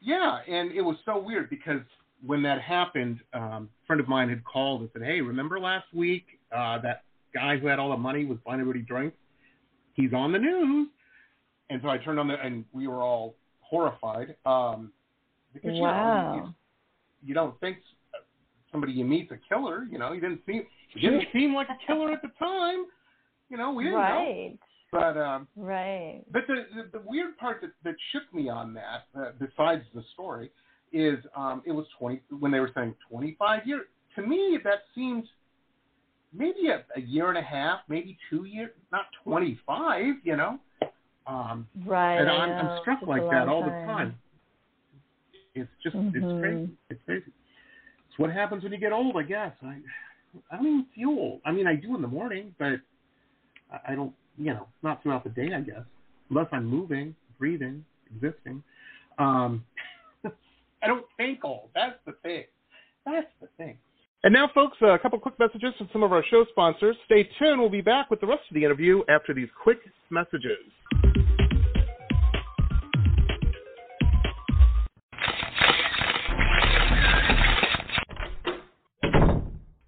[0.00, 1.80] Yeah, and it was so weird because
[2.24, 5.86] when that happened, um, a friend of mine had called and said, "Hey, remember last
[5.94, 9.16] week uh, that guy who had all the money was buying everybody drinks?
[9.94, 10.88] He's on the news."
[11.68, 14.92] And so I turned on the, and we were all horrified um,
[15.52, 16.34] because you know wow.
[16.36, 16.54] you,
[17.28, 17.78] you don't think
[18.70, 19.86] somebody you meet's a killer.
[19.90, 22.86] You know, he didn't seem he didn't seem like a killer at the time.
[23.48, 24.58] You know, we didn't know.
[24.92, 26.22] But um, right.
[26.32, 30.02] but the, the the weird part that that shook me on that, uh, besides the
[30.14, 30.50] story,
[30.92, 33.86] is um, it was twenty when they were saying twenty five years.
[34.14, 35.24] To me, that seemed
[36.32, 40.14] maybe a, a year and a half, maybe two years, not twenty five.
[40.22, 40.58] You know,
[41.26, 42.18] um, Right.
[42.18, 42.50] and I'm.
[42.52, 44.16] I'm struck It's like that all the time.
[45.54, 46.40] It's just it's Mhm.
[46.40, 46.70] crazy.
[46.90, 47.32] It's crazy.
[48.08, 49.52] It's what happens when you get old, I guess.
[49.62, 49.80] I
[50.50, 51.40] I don't even feel old.
[51.44, 52.80] I mean, I do in the morning, but
[53.72, 54.14] I, I don't.
[54.38, 55.84] You know, not throughout the day, I guess,
[56.30, 57.84] unless I'm moving, breathing,
[58.14, 58.62] existing.
[59.18, 59.64] Um,
[60.82, 61.70] I don't think old.
[61.74, 62.44] That's the thing.
[63.04, 63.78] That's the thing.
[64.24, 66.96] And now, folks, a couple quick messages from some of our show sponsors.
[67.04, 67.60] Stay tuned.
[67.60, 69.78] We'll be back with the rest of the interview after these quick
[70.10, 70.58] messages.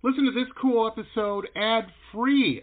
[0.05, 2.63] Listen to this cool episode ad free.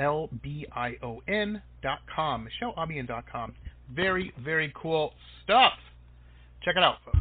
[0.00, 2.48] L B I O N dot com.
[2.62, 3.54] MicheleAlbion dot com.
[3.94, 5.12] Very, very cool
[5.44, 5.74] stuff.
[6.64, 7.18] Check it out, folks.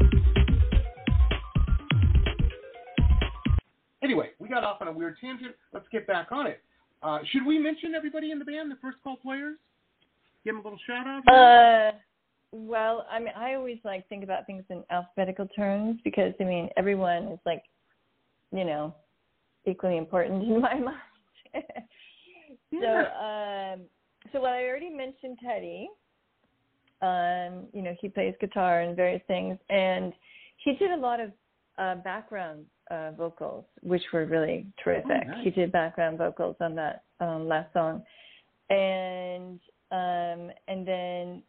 [4.02, 5.56] Anyway, we got off on a weird tangent.
[5.74, 6.62] Let's get back on it.
[7.04, 9.58] Uh, should we mention everybody in the band, the first call players?
[10.44, 11.28] Give them a little shout out.
[11.28, 11.98] Uh,
[12.52, 16.70] well, I mean, I always like think about things in alphabetical terms because I mean,
[16.78, 17.64] everyone is like,
[18.52, 18.96] you know,
[19.68, 20.98] equally important in my mind.
[22.72, 23.82] So, um,
[24.32, 25.90] so what I already mentioned, Teddy.
[27.02, 30.12] Um, you know, he plays guitar and various things, and
[30.58, 31.32] he did a lot of
[31.78, 35.28] uh, background uh, vocals, which were really terrific.
[35.28, 35.44] nice.
[35.44, 38.04] He did background vocals on that um, last song,
[38.70, 39.60] and
[39.92, 41.44] um, and then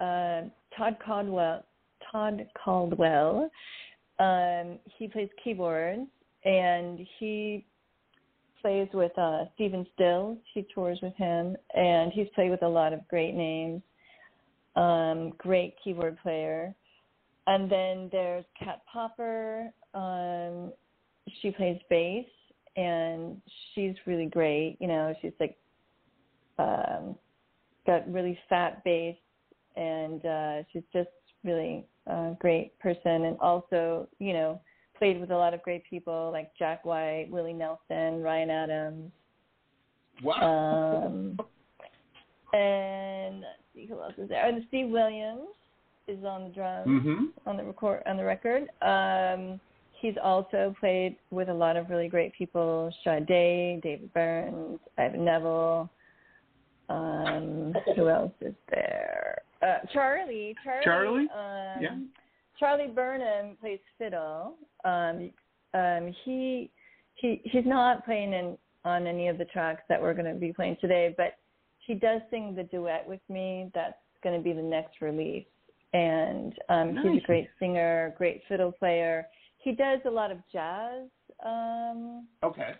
[0.00, 0.42] uh,
[0.76, 1.64] Todd Caldwell.
[2.10, 3.50] Todd Caldwell.
[4.18, 6.08] Um, he plays keyboards,
[6.44, 7.66] and he
[8.60, 10.38] plays with uh, Stephen Stills.
[10.54, 13.82] He tours with him, and he's played with a lot of great names.
[14.76, 16.74] Um, great keyboard player.
[17.46, 19.70] And then there's Cat Popper.
[19.94, 20.72] Um,
[21.40, 22.26] she plays bass,
[22.76, 23.40] and
[23.74, 24.76] she's really great.
[24.80, 25.56] You know, she's like
[26.58, 27.16] um,
[27.86, 29.16] got really fat bass,
[29.76, 31.08] and uh, she's just
[31.44, 33.24] really a great person.
[33.24, 34.60] And also, you know,
[34.98, 39.12] played with a lot of great people like Jack White, Willie Nelson, Ryan Adams.
[40.22, 41.04] Wow.
[41.06, 41.38] Um,
[42.52, 44.46] and let's see who else is there.
[44.46, 45.48] And Steve Williams
[46.06, 47.48] is on the drums mm-hmm.
[47.48, 48.68] on the record on the record.
[48.82, 49.60] Um,
[50.00, 55.90] he's also played with a lot of really great people: Sade, David Burns, Ivan Neville.
[56.88, 59.42] Um, who else is there?
[59.62, 61.28] Uh, Charlie, Charlie, Charlie?
[61.34, 61.98] Um, Yeah.
[62.58, 64.54] Charlie Burnham plays fiddle.
[64.84, 65.30] Um,
[65.74, 66.70] um, he
[67.14, 70.52] he he's not playing in on any of the tracks that we're going to be
[70.52, 71.34] playing today, but
[71.78, 73.70] he does sing the duet with me.
[73.74, 75.46] That's going to be the next release,
[75.92, 79.26] and um, he's a great singer, great fiddle player.
[79.58, 81.08] He does a lot of jazz
[81.44, 82.72] um, Okay.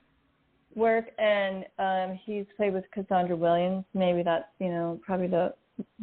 [0.75, 3.85] work, and um, he's played with Cassandra Williams.
[3.95, 5.55] Maybe that's you know probably the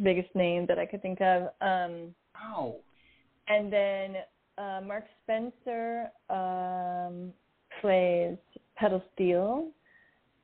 [0.02, 1.44] biggest name that I could think of.
[1.60, 2.76] Um, Wow.
[3.48, 4.16] and then
[4.58, 7.32] uh, Mark Spencer um,
[7.80, 8.36] plays
[8.76, 9.68] pedal steel,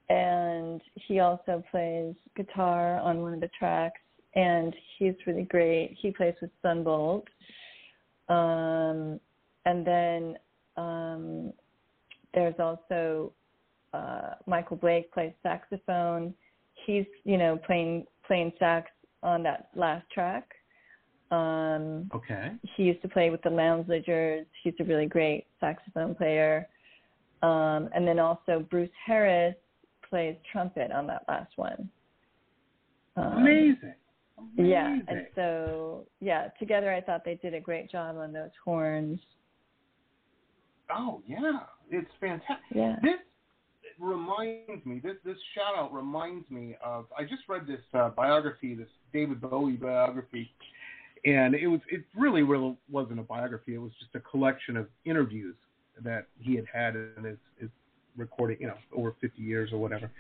[0.09, 4.01] and he also plays guitar on one of the tracks.
[4.35, 5.97] And he's really great.
[6.01, 7.29] He plays with Son Volt.
[8.29, 9.21] Um,
[9.67, 10.39] and then
[10.77, 11.53] um,
[12.33, 13.33] there's also
[13.93, 16.35] uh, Michael Blake plays saxophone.
[16.87, 18.91] He's you know playing playing sax
[19.23, 20.49] on that last track.
[21.33, 22.53] Um, Okay.
[22.77, 24.47] he used to play with the Loungers.
[24.63, 26.69] He's a really great saxophone player.
[27.43, 29.57] Um, and then also Bruce Harris
[30.09, 31.89] plays trumpet on that last one.
[33.17, 33.95] Um, Amazing.
[34.57, 39.21] Yeah, and so yeah, together I thought they did a great job on those horns.
[40.91, 41.61] Oh yeah,
[41.91, 42.57] it's fantastic.
[42.75, 42.97] Yeah.
[43.03, 43.21] This
[44.01, 45.01] reminds me.
[45.03, 47.07] This this shout out reminds me of.
[47.17, 50.51] I just read this uh, biography, this David Bowie biography,
[51.25, 53.75] and it was it really really wasn't a biography.
[53.75, 55.55] It was just a collection of interviews
[56.03, 57.71] that he had had in his, his
[58.17, 60.11] recording, you know, over 50 years or whatever.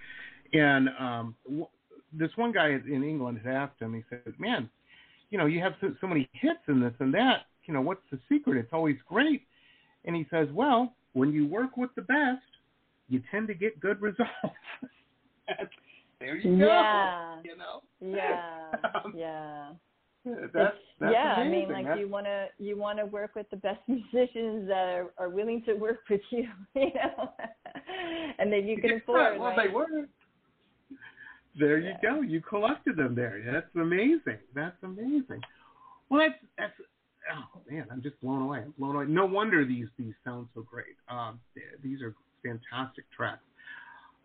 [0.52, 1.66] And um, w-
[2.12, 3.94] this one guy in England had asked him.
[3.94, 4.68] He said, "Man,
[5.30, 7.46] you know, you have so, so many hits and this and that.
[7.64, 8.58] You know, what's the secret?
[8.58, 9.42] It's always great."
[10.04, 12.42] And he says, "Well, when you work with the best,
[13.08, 14.30] you tend to get good results."
[16.20, 16.66] there you go.
[16.66, 17.36] Yeah.
[17.44, 17.82] You know.
[18.00, 18.72] Yeah,
[19.04, 19.70] Um, yeah.
[20.24, 20.52] That's,
[21.00, 23.56] that's yeah, I mean, like That's- you want to you want to work with the
[23.56, 27.32] best musicians that are, are willing to work with you, you know,
[28.38, 29.38] and that you can Yeah, afford.
[29.40, 29.66] Well, right?
[29.68, 29.86] they were.
[31.58, 32.14] There you Yeah.
[32.14, 32.20] go.
[32.22, 33.42] You collected them there.
[33.44, 34.38] That's amazing.
[34.54, 35.40] That's amazing.
[36.08, 36.72] Well, that's that's.
[37.34, 38.60] Oh man, I'm just blown away.
[38.64, 39.06] I'm blown away.
[39.06, 40.96] No wonder these these sound so great.
[41.08, 41.40] Um,
[41.82, 42.14] these are
[42.44, 43.42] fantastic tracks.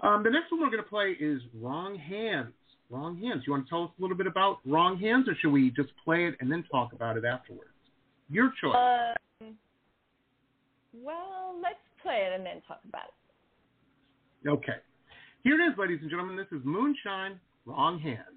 [0.02, 2.54] Um, the next one we're going to play is Wrong Hands.
[2.90, 3.42] Wrong Hands.
[3.46, 5.90] You want to tell us a little bit about Wrong Hands, or should we just
[6.04, 7.72] play it and then talk about it afterwards?
[8.30, 8.76] Your choice.
[9.42, 9.56] Um,
[10.94, 14.50] well, let's play it and then talk about it.
[14.50, 14.78] Okay.
[15.44, 16.36] Here it is, ladies and gentlemen.
[16.36, 18.37] This is Moonshine, Wrong Hands.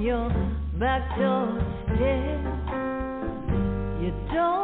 [0.00, 0.30] Your
[0.78, 2.00] back doorstep.
[4.00, 4.59] You don't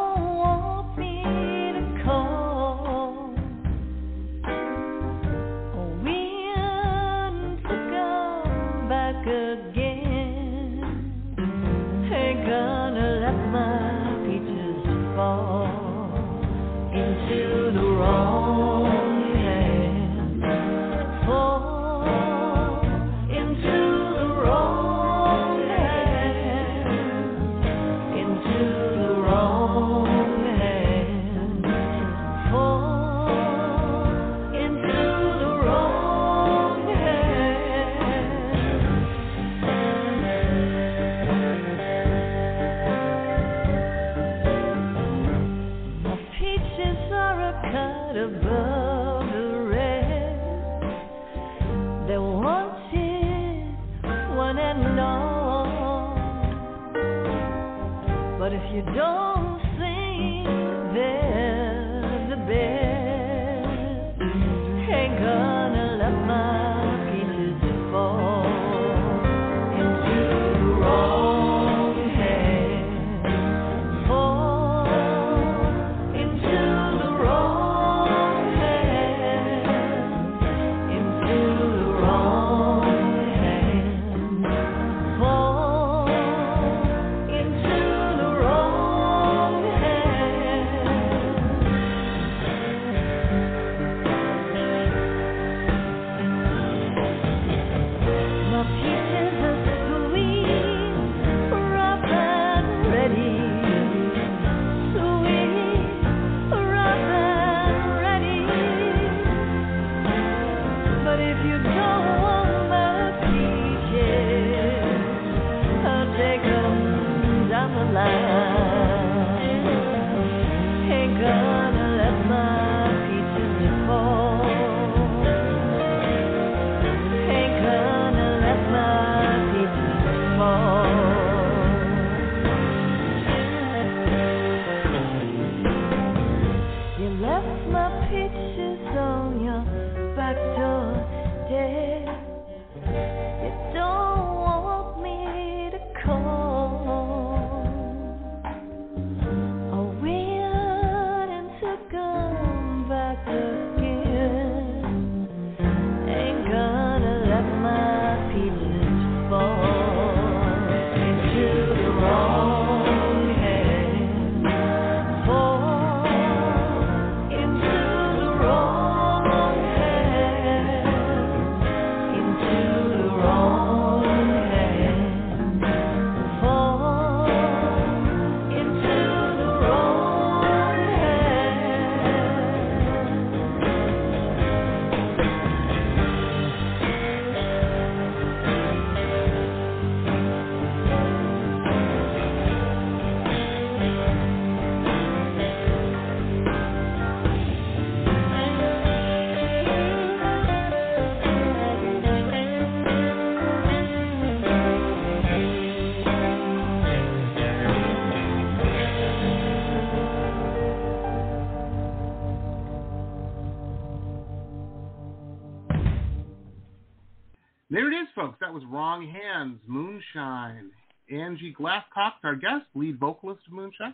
[217.77, 218.39] There it is, folks.
[218.41, 220.71] That was Wrong Hands, Moonshine.
[221.13, 223.93] Angie Glasscock, our guest, lead vocalist of Moonshine.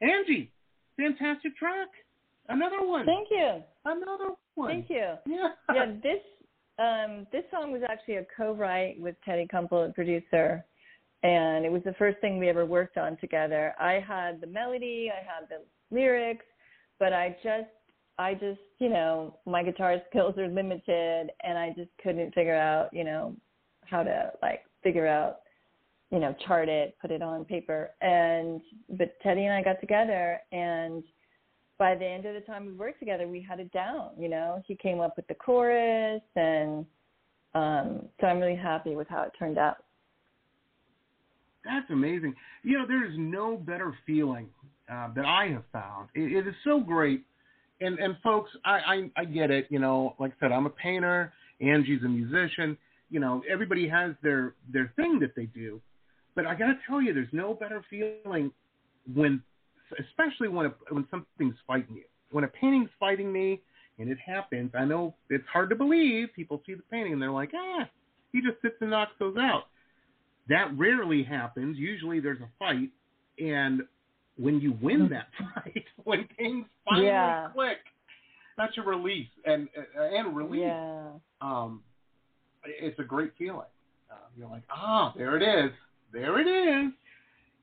[0.00, 0.52] Angie,
[0.96, 1.88] fantastic track.
[2.48, 3.04] Another one.
[3.04, 3.60] Thank you.
[3.84, 4.68] Another one.
[4.68, 5.14] Thank you.
[5.26, 5.48] Yeah.
[5.74, 6.22] Yeah, this
[6.78, 10.64] um, this song was actually a co-write with Teddy Kumpel, the producer,
[11.24, 13.74] and it was the first thing we ever worked on together.
[13.80, 16.46] I had the melody, I had the lyrics,
[17.00, 17.66] but I just,
[18.18, 22.92] I just, you know, my guitar skills are limited, and I just couldn't figure out,
[22.92, 23.34] you know,
[23.86, 25.40] how to like figure out,
[26.10, 28.60] you know, chart it, put it on paper, and
[28.90, 31.02] but Teddy and I got together and
[31.78, 34.10] by the end of the time we worked together, we had it down.
[34.18, 36.86] You know, he came up with the chorus, and
[37.54, 39.78] um, so I'm really happy with how it turned out.
[41.64, 42.34] That's amazing.
[42.62, 44.48] You know, there is no better feeling
[44.90, 46.10] uh, that I have found.
[46.14, 47.24] It, it is so great.
[47.80, 49.66] And and folks, I, I I get it.
[49.70, 51.32] You know, like I said, I'm a painter.
[51.60, 52.76] Angie's a musician.
[53.10, 55.80] You know, everybody has their their thing that they do.
[56.34, 58.50] But I got to tell you, there's no better feeling
[59.14, 59.40] when,
[60.00, 62.04] especially when a, when something's fighting you.
[62.32, 63.60] When a painting's fighting me,
[63.98, 64.72] and it happens.
[64.76, 66.28] I know it's hard to believe.
[66.34, 67.88] People see the painting and they're like, ah,
[68.32, 69.64] he just sits and knocks those out.
[70.48, 71.78] That rarely happens.
[71.78, 72.90] Usually there's a fight,
[73.38, 73.82] and
[74.38, 77.48] when you win that fight, when things finally Yeah.
[77.54, 77.78] click,
[78.56, 79.68] that's a release and
[79.98, 80.60] uh, and relief.
[80.62, 81.08] Yeah.
[81.40, 81.82] Um,
[82.64, 83.66] it's a great feeling.
[84.10, 85.70] Uh, you're like, ah, there it is,
[86.12, 86.92] there it is.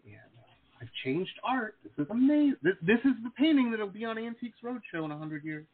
[0.06, 1.76] And uh, I've changed art.
[1.84, 2.56] This is amazing.
[2.62, 5.66] This this is the painting that'll be on Antiques Roadshow in a hundred years.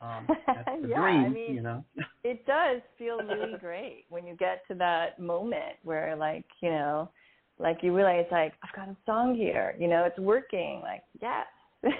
[0.00, 1.84] Um, that's the Yeah, dream, I mean- you know.
[2.24, 7.10] It does feel really great when you get to that moment where, like, you know,
[7.58, 9.74] like you realize, like, I've got a song here.
[9.78, 10.80] You know, it's working.
[10.82, 11.46] Like, yes.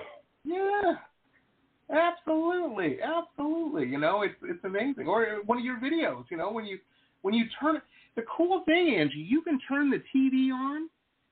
[0.46, 0.96] Yeah,
[1.90, 3.86] absolutely, absolutely.
[3.86, 5.06] You know, it's it's amazing.
[5.08, 6.78] Or one of your videos, you know, when you
[7.22, 7.80] when you turn
[8.14, 10.90] the cool thing, Angie, you can turn the TV on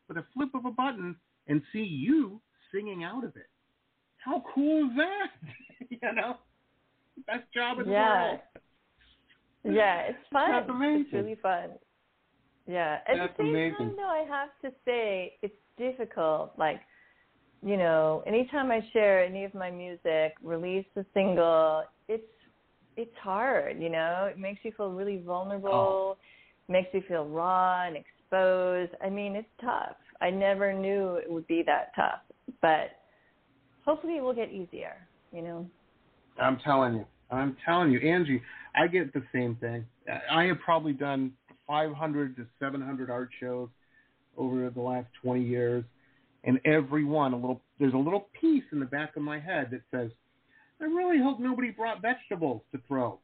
[0.09, 1.15] with a flip of a button
[1.47, 2.41] and see you
[2.73, 3.49] singing out of it.
[4.17, 5.29] How cool is that?
[5.91, 6.37] you know,
[7.27, 8.27] best job in the Yeah.
[8.29, 8.41] world.
[9.65, 10.51] Yeah, it's fun.
[10.53, 11.01] That's amazing.
[11.03, 11.69] It's really fun.
[12.67, 12.99] Yeah.
[13.09, 13.77] At That's the same amazing.
[13.79, 16.53] time, though, I have to say it's difficult.
[16.59, 16.81] Like,
[17.65, 22.23] you know, anytime I share any of my music, release a single, it's
[22.97, 23.81] it's hard.
[23.81, 25.71] You know, it makes you feel really vulnerable.
[25.71, 26.17] Oh.
[26.69, 28.93] Makes you feel raw and exposed.
[29.05, 29.97] I mean, it's tough.
[30.21, 32.21] I never knew it would be that tough,
[32.61, 32.91] but
[33.85, 34.95] hopefully it will get easier.
[35.33, 35.71] You know.
[36.41, 37.07] I'm telling you.
[37.31, 38.43] I'm telling you, Angie,
[38.77, 39.87] I get the same thing.
[40.31, 41.33] I have probably done
[41.67, 43.69] 500 to 700 art shows
[44.37, 45.85] over the last 20 years,
[46.45, 49.69] and every one, a little, there's a little piece in the back of my head
[49.71, 50.11] that says,
[50.81, 53.19] "I really hope nobody brought vegetables to throw."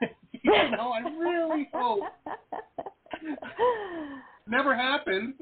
[0.32, 2.04] you know, I really hope.
[4.46, 5.34] Never happened,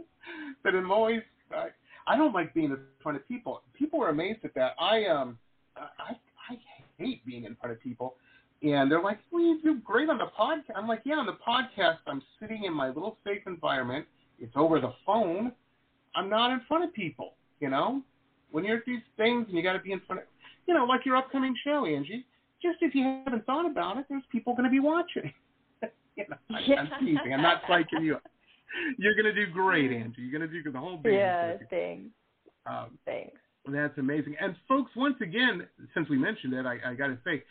[0.62, 1.22] but I'm always.
[1.50, 1.68] I,
[2.06, 3.62] I don't like being in front of people.
[3.74, 4.72] People are amazed at that.
[4.80, 5.38] I um,
[5.76, 6.16] I
[6.50, 6.58] I
[6.96, 8.16] hate being in front of people.
[8.62, 10.74] And they're like, well, you do great on the podcast.
[10.74, 14.04] I'm like, yeah, on the podcast, I'm sitting in my little safe environment.
[14.40, 15.52] It's over the phone.
[16.16, 18.02] I'm not in front of people, you know?
[18.50, 20.28] When you're at these things and you got to be in front of,
[20.66, 22.26] you know, like your upcoming show, Angie,
[22.60, 25.32] just if you haven't thought about it, there's people going to be watching.
[26.16, 27.32] you know, I, I'm teasing.
[27.32, 28.22] I'm not psyching you up.
[28.98, 30.22] You're going to do great, Angie.
[30.22, 31.14] You're going to do the whole band.
[31.14, 31.56] Yeah.
[31.70, 32.10] Thanks.
[32.66, 33.36] Um, Thanks.
[33.66, 34.36] that's amazing.
[34.40, 37.42] And folks, once again, since we mentioned it, I, I got to say,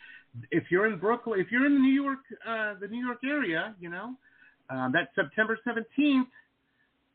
[0.50, 3.74] if you're in Brooklyn, if you're in the New York, uh, the New York area,
[3.80, 4.14] you know,
[4.70, 6.26] um, that's September 17th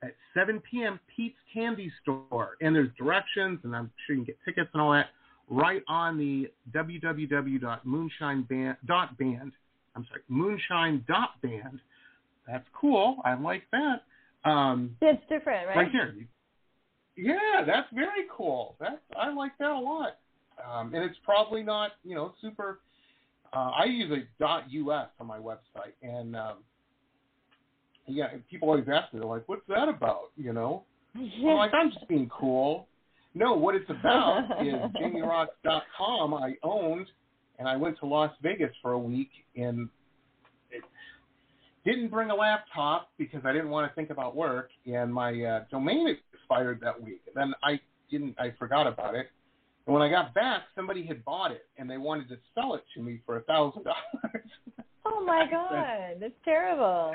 [0.03, 0.99] at 7 p.m.
[1.15, 4.91] Pete's Candy Store, and there's directions, and I'm sure you can get tickets and all
[4.93, 5.07] that
[5.49, 9.51] right on the www.moonshineband.band.
[9.95, 11.79] I'm sorry, moonshine.band.
[12.47, 13.17] That's cool.
[13.23, 14.01] I like that.
[14.49, 15.77] Um, It's different, right?
[15.77, 16.15] right here.
[17.15, 18.75] Yeah, that's very cool.
[18.79, 20.17] That's I like that a lot.
[20.67, 22.79] Um, and it's probably not, you know, super.
[23.55, 26.57] Uh, I use a .us on my website, and um,
[28.07, 30.83] yeah, people always ask me, they're like, "What's that about?" You know,
[31.15, 32.87] I'm like, "I'm just being cool."
[33.35, 36.33] No, what it's about is JamieRoxx.com.
[36.33, 37.07] I owned,
[37.59, 39.89] and I went to Las Vegas for a week, and
[40.71, 40.83] it
[41.85, 45.63] didn't bring a laptop because I didn't want to think about work, and my uh,
[45.69, 47.21] domain expired that week.
[47.27, 47.79] And then I
[48.09, 49.29] didn't, I forgot about it.
[49.85, 52.83] And when I got back, somebody had bought it, and they wanted to sell it
[52.95, 54.49] to me for a thousand dollars.
[55.05, 57.13] Oh my God, that's terrible.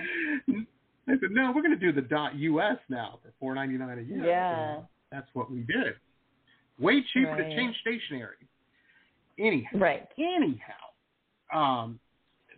[1.09, 3.99] I said, no, we're going to do the dot .us now for four ninety nine
[3.99, 4.27] a year.
[4.27, 4.81] Yeah.
[5.11, 5.95] That's what we did.
[6.79, 8.37] Way cheaper to change stationery.
[9.39, 10.07] Anyhow, Right.
[10.19, 11.99] anyhow, um,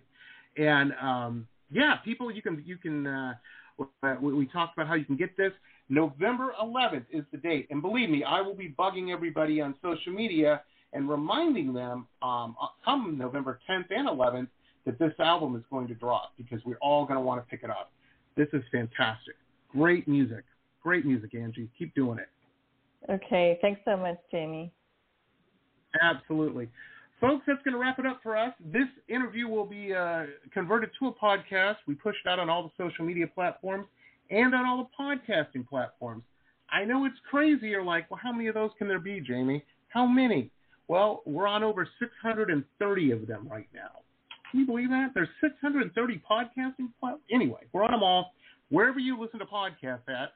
[0.56, 3.06] And um, yeah, people, you can you can.
[3.06, 3.34] Uh,
[4.20, 5.52] we, we talked about how you can get this.
[5.88, 10.12] November 11th is the date, and believe me, I will be bugging everybody on social
[10.12, 10.62] media
[10.94, 14.48] and reminding them um, come November 10th and 11th
[14.86, 17.62] that this album is going to drop because we're all going to want to pick
[17.62, 17.90] it up.
[18.36, 19.34] This is fantastic.
[19.70, 20.44] Great music.
[20.82, 21.68] Great music, Angie.
[21.78, 22.28] Keep doing it.
[23.10, 23.58] Okay.
[23.62, 24.72] Thanks so much, Jamie.
[26.00, 26.68] Absolutely.
[27.20, 28.52] Folks, that's going to wrap it up for us.
[28.72, 31.76] This interview will be uh, converted to a podcast.
[31.86, 33.86] We push it out on all the social media platforms
[34.30, 36.22] and on all the podcasting platforms.
[36.70, 37.68] I know it's crazy.
[37.68, 39.64] You're like, well, how many of those can there be, Jamie?
[39.88, 40.50] How many?
[40.88, 44.00] Well, we're on over 630 of them right now.
[44.50, 45.10] Can you believe that?
[45.14, 47.22] There's 630 podcasting platforms.
[47.32, 48.32] Anyway, we're on them all.
[48.70, 50.34] Wherever you listen to podcasts at,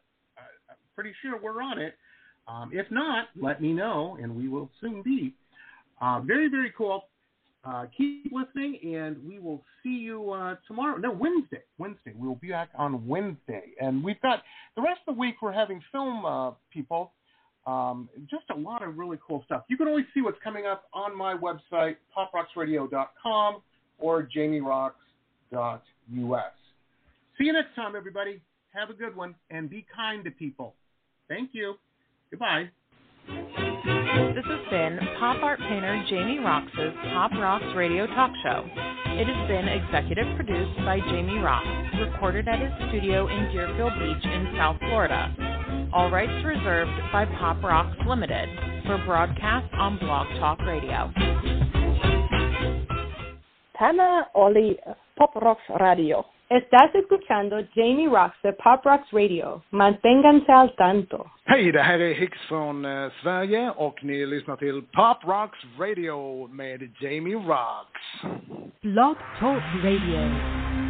[0.69, 1.95] I'm pretty sure we're on it.
[2.47, 5.35] Um, if not, let me know, and we will soon be.
[6.01, 7.05] Uh, very, very cool.
[7.65, 10.97] Uh, keep listening, and we will see you uh, tomorrow.
[10.97, 11.63] No, Wednesday.
[11.77, 12.13] Wednesday.
[12.17, 13.73] We will be back on Wednesday.
[13.81, 14.43] And we've got
[14.77, 17.13] the rest of the week, we're having film uh, people.
[17.67, 19.65] Um, just a lot of really cool stuff.
[19.69, 23.63] You can always see what's coming up on my website, poprocksradio.com
[23.99, 24.93] or jamieroxx.us.
[27.39, 28.41] See you next time, everybody.
[28.71, 30.75] Have a good one, and be kind to people.
[31.29, 31.75] Thank you.
[32.31, 32.71] Goodbye.
[33.29, 38.65] This has been pop art painter Jamie Roxx's Pop Rocks Radio Talk Show.
[39.21, 41.65] It has been executive produced by Jamie Rox,
[42.01, 45.89] recorded at his studio in Deerfield Beach in South Florida.
[45.93, 48.49] All rights reserved by Pop Rocks Limited
[48.87, 51.78] for broadcast on Blog Talk Radio.
[53.79, 54.77] Tana Oli,
[55.15, 56.25] Pop Rocks Radio.
[56.51, 59.63] Estás escuchando Jamie Roxx de Pop Rocks Radio.
[59.71, 61.31] Manténganse al tanto.
[61.45, 66.49] Hej, det här är Hicks från eh, Sverige och ni lyssnar till Pop Rocks Radio
[66.49, 68.01] med Jamie Roxx.
[68.83, 70.88] Blog Talk Radio.